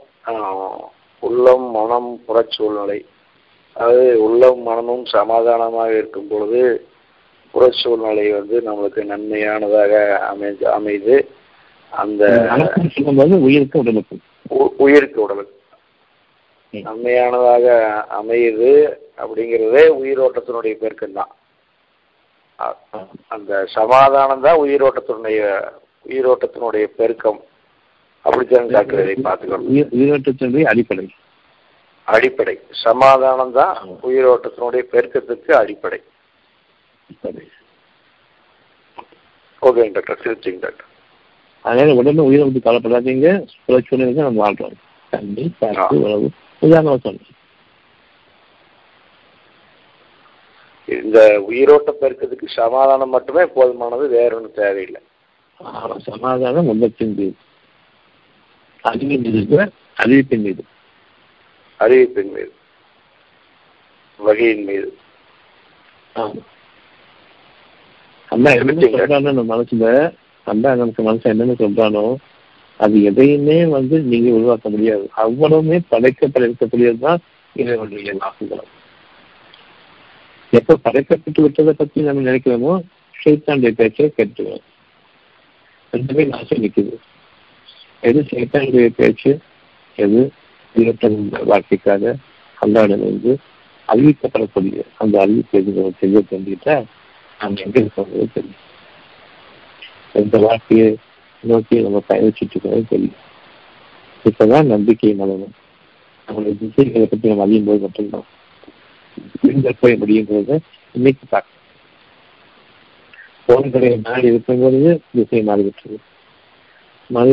உள்ளம் 1.24 1.66
மனம் 1.76 2.10
புறச்சூழ்நிலை 2.28 3.00
அதாவது 3.76 4.06
உள்ளம் 4.26 4.62
மனமும் 4.68 5.06
சமாதானமாக 5.16 5.92
இருக்கும் 5.98 6.30
பொழுது 6.30 6.62
புறச்சூழ்நிலை 7.54 8.26
வந்து 8.38 8.56
நம்மளுக்கு 8.68 9.02
நன்மையானதாக 9.12 9.94
அமைந்து 10.30 10.66
அமைது. 10.78 11.16
அந்த 11.92 12.24
உயிருக்கு 13.48 13.82
உடலுக்கும் 13.82 14.24
உயிருக்கு 14.86 15.20
உடலுக்கு. 15.26 15.54
நன்மையானதாக 16.74 17.66
அமையுது 18.20 18.72
அப்படிங்கிறதே 19.22 19.84
உயிரோட்டத்தினுடைய 20.02 20.74
பெருக்கம் 20.84 21.18
தான். 21.20 21.32
அந்த 23.36 23.52
சமாதானம் 23.78 24.46
தான் 24.48 24.62
உயிரோட்டத்தினுடைய 24.66 25.42
உயிரோட்டத்தினுடைய 26.10 26.86
பெருக்கம். 27.00 27.40
அப்படித்தான் 28.28 28.74
டாக்டர் 28.76 29.10
பார்த்துக்கணும். 29.28 29.88
உயிரோட்டத்தினுடைய 29.98 30.64
அடிப்படை. 30.74 31.06
அடிப்படை. 32.16 32.56
சமாதானம் 32.84 33.56
தான் 33.60 33.78
உயிரோட்டத்தினுடைய 34.08 34.84
பெருக்கத்துக்கு 34.94 35.52
அடிப்படை. 35.62 36.00
ஓகேங்க 39.62 39.92
டாக்டர். 39.94 40.22
திருச்சிங்க 40.24 40.60
டாக்டர். 40.66 40.90
அதனால 41.62 41.96
உடனே 42.02 42.22
உயிரை 42.30 42.44
விட்டு 42.48 42.68
கவலைப்படாதீங்க. 42.68 43.30
புறச்சூழ்நிலை 43.68 44.14
நம்ம 44.14 44.42
வாழ்றோம் 44.44 44.78
தண்ணி 45.10 45.44
காற்று 45.60 46.02
உணவு 46.02 46.30
உதாரணம் 46.60 47.04
சொன்னேன் 47.08 47.36
இந்த 50.96 51.20
உயிரோட்ட 51.50 51.92
பெருக்கத்துக்கு 52.02 52.48
சமாதானம் 52.56 53.10
மட்டுமே 53.10 53.44
போதுமானது 53.56 54.06
வேற 54.18 54.36
ஒன்றும் 54.36 54.58
தேவையில்லை 54.62 55.02
சமாதானம் 56.06 56.68
உள்ளத்தின் 56.68 57.16
மீது 57.18 57.36
அறிவின் 58.84 59.26
மீது 59.28 59.58
அறிவிப்பின் 59.98 60.44
மீது 60.44 60.64
அறிவிப்பின் 61.80 62.32
மீது 62.32 62.54
வகையின் 64.20 64.66
மீது 64.66 64.90
அண்ணா 68.30 68.52
என்ன 68.60 68.72
சொல்றானோ 68.86 69.20
நம்ம 69.30 69.50
மனசுல 69.54 69.90
அண்ணா 70.48 70.70
நமக்கு 70.76 71.02
மனசு 71.04 71.32
என்னன்னு 71.32 71.56
சொல்றானோ 71.62 72.06
அது 72.80 72.98
எதையுமே 73.04 73.66
வந்து 73.70 73.96
நீங்க 74.04 74.30
உருவாக்க 74.30 74.68
முடியாது. 74.70 75.06
அவ்வளவுமே 75.18 75.78
படைக்கப்பட்டிருக்கக்கூடியது 75.92 77.00
தான் 77.00 77.22
இறைவனுடைய 77.56 78.14
வாக்குகளும் 78.18 78.74
எப்ப 80.54 80.78
படைக்கப்பட்டு 80.84 81.40
விட்டதை 81.42 81.74
பத்தி 81.74 82.02
நம்ம 82.02 82.26
நினைக்கிறோமோ 82.28 82.74
சைத்தானுடைய 83.16 83.72
பேச்சை 83.76 84.08
கேட்டுக்கிறோம் 84.10 84.64
ரெண்டுமே 85.94 86.26
நாசம் 86.28 86.62
நிற்குது 86.64 86.96
எது 88.02 88.22
சைத்தானுடைய 88.22 88.88
பேச்சு? 88.88 89.40
எது 89.96 90.32
உயிரற்ற 90.74 91.10
வாழ்க்கைக்காக 91.44 92.16
அல்லாடமிருந்து 92.62 93.36
அறிவிக்கப்படக்கூடிய 93.88 94.82
அந்த 94.98 95.20
அறிவிப்பு 95.20 95.60
எது 95.60 95.94
தெரிய 96.00 96.22
தெரிஞ்சுக்கிட்டா 96.30 96.86
நம்ம 97.40 97.62
எங்க 97.62 97.80
இருக்கிறது 97.80 98.30
தெரியும். 98.34 98.66
எந்த 100.14 100.38
வாழ்க்கையை 100.38 100.98
நோக்கி 101.42 101.82
நம்ம 101.82 102.04
பயணிச்சுட்டு 102.10 102.50
இருக்கிறது 102.50 102.86
தெரியும். 102.90 103.26
இப்பதான் 104.26 104.66
நம்பிக்கை 104.66 105.14
மலரும். 105.14 105.54
நம்மளுடைய 106.28 106.58
திசைகளை 106.58 107.08
பற்றி 107.08 107.28
நம்ம 107.28 107.44
அறியும் 107.44 107.66
போது 107.66 107.80
மட்டும்தான். 107.80 108.26
பெண்கள் 109.42 109.76
போய் 109.80 109.94
முடியுங்கிறத 109.94 110.60
இன்னைக்கு 110.94 111.26
பார்க்கணும் 111.30 111.56
போன்களை 113.46 114.24
இருக்கும் 114.24 114.62
பொழுது 114.62 115.02
திசை 115.14 115.42
மாறிவிட்டது. 115.42 116.00
மாறி 117.10 117.32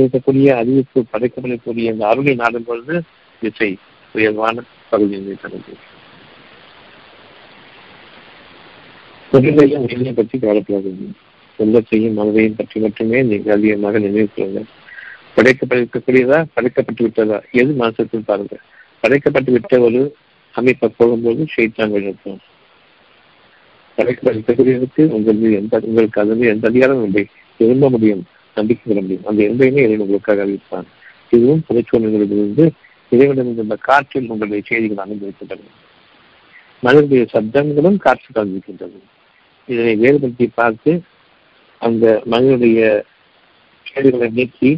அறிவிப்பு 0.61 1.01
படைக்கப்படக்கூடிய 1.13 1.93
இந்த 1.93 2.05
அருளை 2.07 2.35
நாடும் 2.43 2.67
பொழுது 2.69 2.95
திசை 3.43 3.71
உயர்வான 4.15 4.65
பகுதியை 4.91 5.37
தருது 5.43 5.75
தொழிலையும் 9.33 9.85
உயிரை 9.87 10.13
பற்றி 10.13 10.37
கவலைப்படாதீங்க 10.39 11.13
சொந்தத்தையும் 11.59 12.17
மனதையும் 12.19 12.59
பற்றி 12.59 12.81
மட்டுமே 12.81 13.19
நீங்கள் 13.23 13.55
அதிகமாக 13.57 13.99
நினைவு 13.99 14.29
கொள்ளுங்கள். 14.29 14.69
படைக்கப்பட்டிருக்கக்கூடியதா 15.37 16.39
படைக்கப்பட்டு 16.55 17.03
விட்டதா 17.07 17.39
எது 17.61 17.73
மனசத்தில் 17.81 18.29
பாருங்க 18.31 18.57
படைக்கப்பட்டு 19.03 19.51
விட்ட 19.53 19.81
ஒரு 19.87 20.01
அமைப்பை 20.55 20.89
போகும்போது 20.99 21.45
ஷெய்தான் 21.55 21.93
வழிநடத்தும் 21.95 22.43
படைக்கப்பட்டிருக்கக்கூடியதுக்கு 23.99 25.03
உங்களுக்கு 25.17 25.51
எந்த 25.61 25.81
உங்களுக்கு 25.89 26.21
அதில் 26.23 26.53
எந்த 26.55 26.65
அதிகாரம் 26.69 27.03
இல்லை. 27.05 27.25
விரும்ப 27.61 27.89
முடியும். 27.91 28.23
நம்பிக்கை 28.57 28.85
பெற 28.85 28.99
முடியும். 29.05 29.27
அந்த 29.31 29.41
எந்தையுமே 29.49 29.85
இறைவன் 29.87 30.05
உங்களுக்காக 30.05 30.45
அறிவிப்பான். 30.45 30.89
இதுவும் 31.37 31.65
புதைச்சோன்களிலிருந்து 31.69 32.65
இறைவனிடம் 33.13 33.65
இந்த 33.65 33.77
காற்றில் 33.89 34.31
உங்களுடைய 34.33 34.63
செய்திகள் 34.69 35.05
அனுபவிக்கின்றன. 35.05 35.73
மனிதனுடைய 36.83 37.25
சப்தங்களும் 37.35 37.99
காற்று 38.05 38.31
அனுபவிக்கின்றது 38.43 39.01
இதனை 39.69 39.95
வேறுபடுத்தி 40.03 40.47
பார்த்து 40.61 40.93
அந்த 41.83 42.05
மனிதனுடைய 42.33 42.81
கேடுகளை 43.87 44.29
நீக்கி 44.39 44.71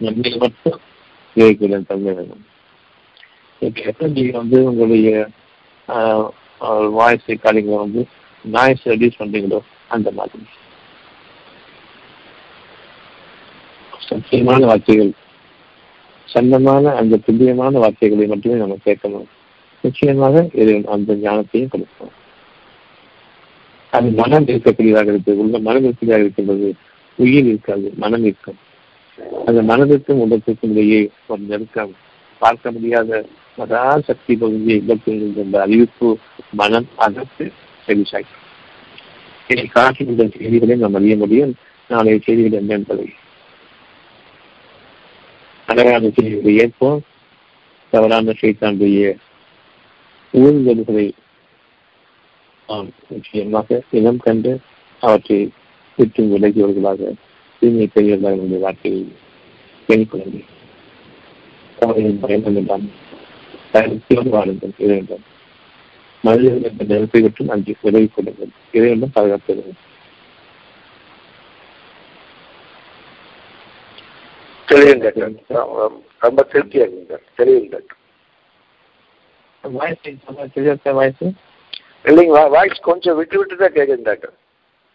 நன்மை 0.00 0.32
மட்டும் 0.42 0.78
விவேகிற 1.36 1.78
தங்க 1.90 2.08
வேணும் 2.18 2.44
இப்போ 3.62 3.80
எப்போ 3.90 4.04
நீங்கள் 4.16 4.40
வந்து 4.40 4.58
உங்களுடைய 4.70 5.10
வாய்ஸ் 6.98 7.28
ரெக்கார்டிங்கில் 7.32 7.82
வந்து 7.84 8.02
நாய்ஸ் 8.44 8.84
ரெடியூஸ் 8.92 9.20
பண்ணுறீங்களோ 9.20 9.60
அந்த 9.94 10.08
மாதிரி. 10.18 10.44
சத்தியமான 14.08 14.60
வார்த்தைகள் 14.70 15.12
சந்தமான 16.28 16.92
அந்த 17.00 17.20
துல்லியமான 17.26 17.78
வார்த்தைகளை 17.84 18.26
மட்டுமே 18.32 18.56
நம்ம 18.62 18.76
கேட்கணும். 18.86 19.26
நிச்சயமாக 19.84 20.44
இறைவன் 20.60 20.90
அந்த 20.94 21.14
ஞானத்தையும் 21.24 21.72
கொடுக்கணும் 21.72 22.14
அது 23.96 24.08
மனம் 24.20 24.46
இருக்கக்கூடியதாக 24.52 25.12
இருக்குது. 25.14 25.40
உள்ள 25.42 25.58
மனம் 25.66 25.84
இருக்கக்கூடியதாக 25.84 26.24
இருக்கின்றது. 26.24 26.68
உயிர் 27.18 27.48
இருக்காது 27.50 27.88
மனம் 28.04 28.24
இருக்கும். 28.28 28.58
அந்த 29.48 29.60
மனதிற்கும் 29.70 30.22
உடத்திற்கும் 30.24 30.72
இடையே 30.74 31.00
ஒரு 31.32 31.42
நெருக்கம். 31.50 31.92
பார்க்க 32.42 32.72
முடியாத 32.76 33.10
மதா 33.58 33.82
சக்தி 34.08 34.32
பகுதியை 34.36 34.78
இழப்பில் 34.84 35.20
என்ற 35.42 35.56
அறிவிப்பு 35.64 36.08
மனம் 36.60 36.88
அதற்கு 37.06 37.44
செவிசாய் 37.86 38.26
இதை 39.52 39.66
காட்டுகின்ற 39.76 40.24
செய்திகளை 40.36 40.76
நாம் 40.82 40.98
அறிய 41.00 41.16
முடியும். 41.22 41.52
நாளைய 41.90 42.18
செய்திகள் 42.26 42.60
என்ன 42.60 42.74
என்பதை 42.80 43.06
அழகான 45.68 46.08
செய்திகளை 46.08 46.52
ஏற்போம் 46.64 47.02
தவறான 47.92 48.34
செய்தாண்டுடைய 48.40 49.02
ஊழல்களை 50.34 51.06
நாம் 52.68 52.88
நிச்சயமாக 53.08 53.80
இனம் 53.90 54.16
கண்டு 54.16 54.52
அவற்றை 55.02 55.38
விட்டு 55.98 56.22
விலகியவர்களாக 56.32 57.12
தீமை 57.62 57.86
பெரியவர்களாக 57.94 58.36
நம்முடைய 58.36 58.60
வாழ்க்கையை 58.64 59.00
வெளிக்கொள்ளுங்கள் 59.88 60.50
கவலையும் 61.78 62.20
பயணம் 62.20 62.56
இல்லாமல் 62.56 63.00
தயவுத்தியோடு 63.72 64.28
வாழுங்கள். 64.28 64.74
இறைவன் 64.78 65.24
மனிதர்கள் 66.24 66.88
நெருப்பை 66.90 67.20
விட்டு 67.20 67.50
அஞ்சு 67.50 67.72
விலகிக் 67.82 68.14
கொள்ளுங்கள். 68.14 68.52
இறைவனும் 68.72 69.14
பாதுகாத்து 69.14 69.74
டாக்டர். 74.68 75.34
ரொம்ப 76.24 76.42
திருப்தியாக 76.52 76.86
இருக்குங்க 76.86 77.18
தெரியும் 77.40 77.68
டாக்டர். 77.74 77.98
வாய்ஸ் 79.64 81.22
இல்லைங்க 82.08 82.40
வாய்ஸ் 82.54 82.86
கொஞ்சம் 82.88 83.16
விட்டு 83.16 83.36
விட்டு 83.38 83.56
தான் 83.56 83.76
கேட்குது 83.76 84.08
டாக்டர். 84.08 84.34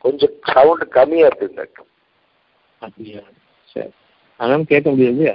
கொஞ்சம் 0.04 0.34
சவுண்டு 0.52 0.86
கம்மியாக 0.98 1.30
இருக்குங்க 1.30 1.56
டாக்டர். 1.62 1.88
அப்படியா? 2.82 3.22
சரி. 3.76 3.92
ஆனாலும் 4.40 4.70
கேட்க 4.74 4.90
முடியாது? 4.90 5.26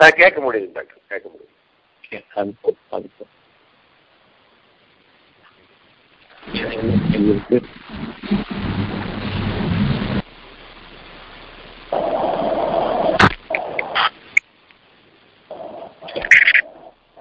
ஆ 0.00 0.08
கேட்க 0.22 0.38
முடியுது 0.46 0.72
டாக்டர். 0.78 1.02
கேட்க 1.12 1.26
முடியுது. 1.28 1.52
அது 2.40 2.52
அது 2.96 3.08
போ 3.16 3.24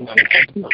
one. 0.05 0.17
Thank 0.31 0.55
you. 0.55 0.69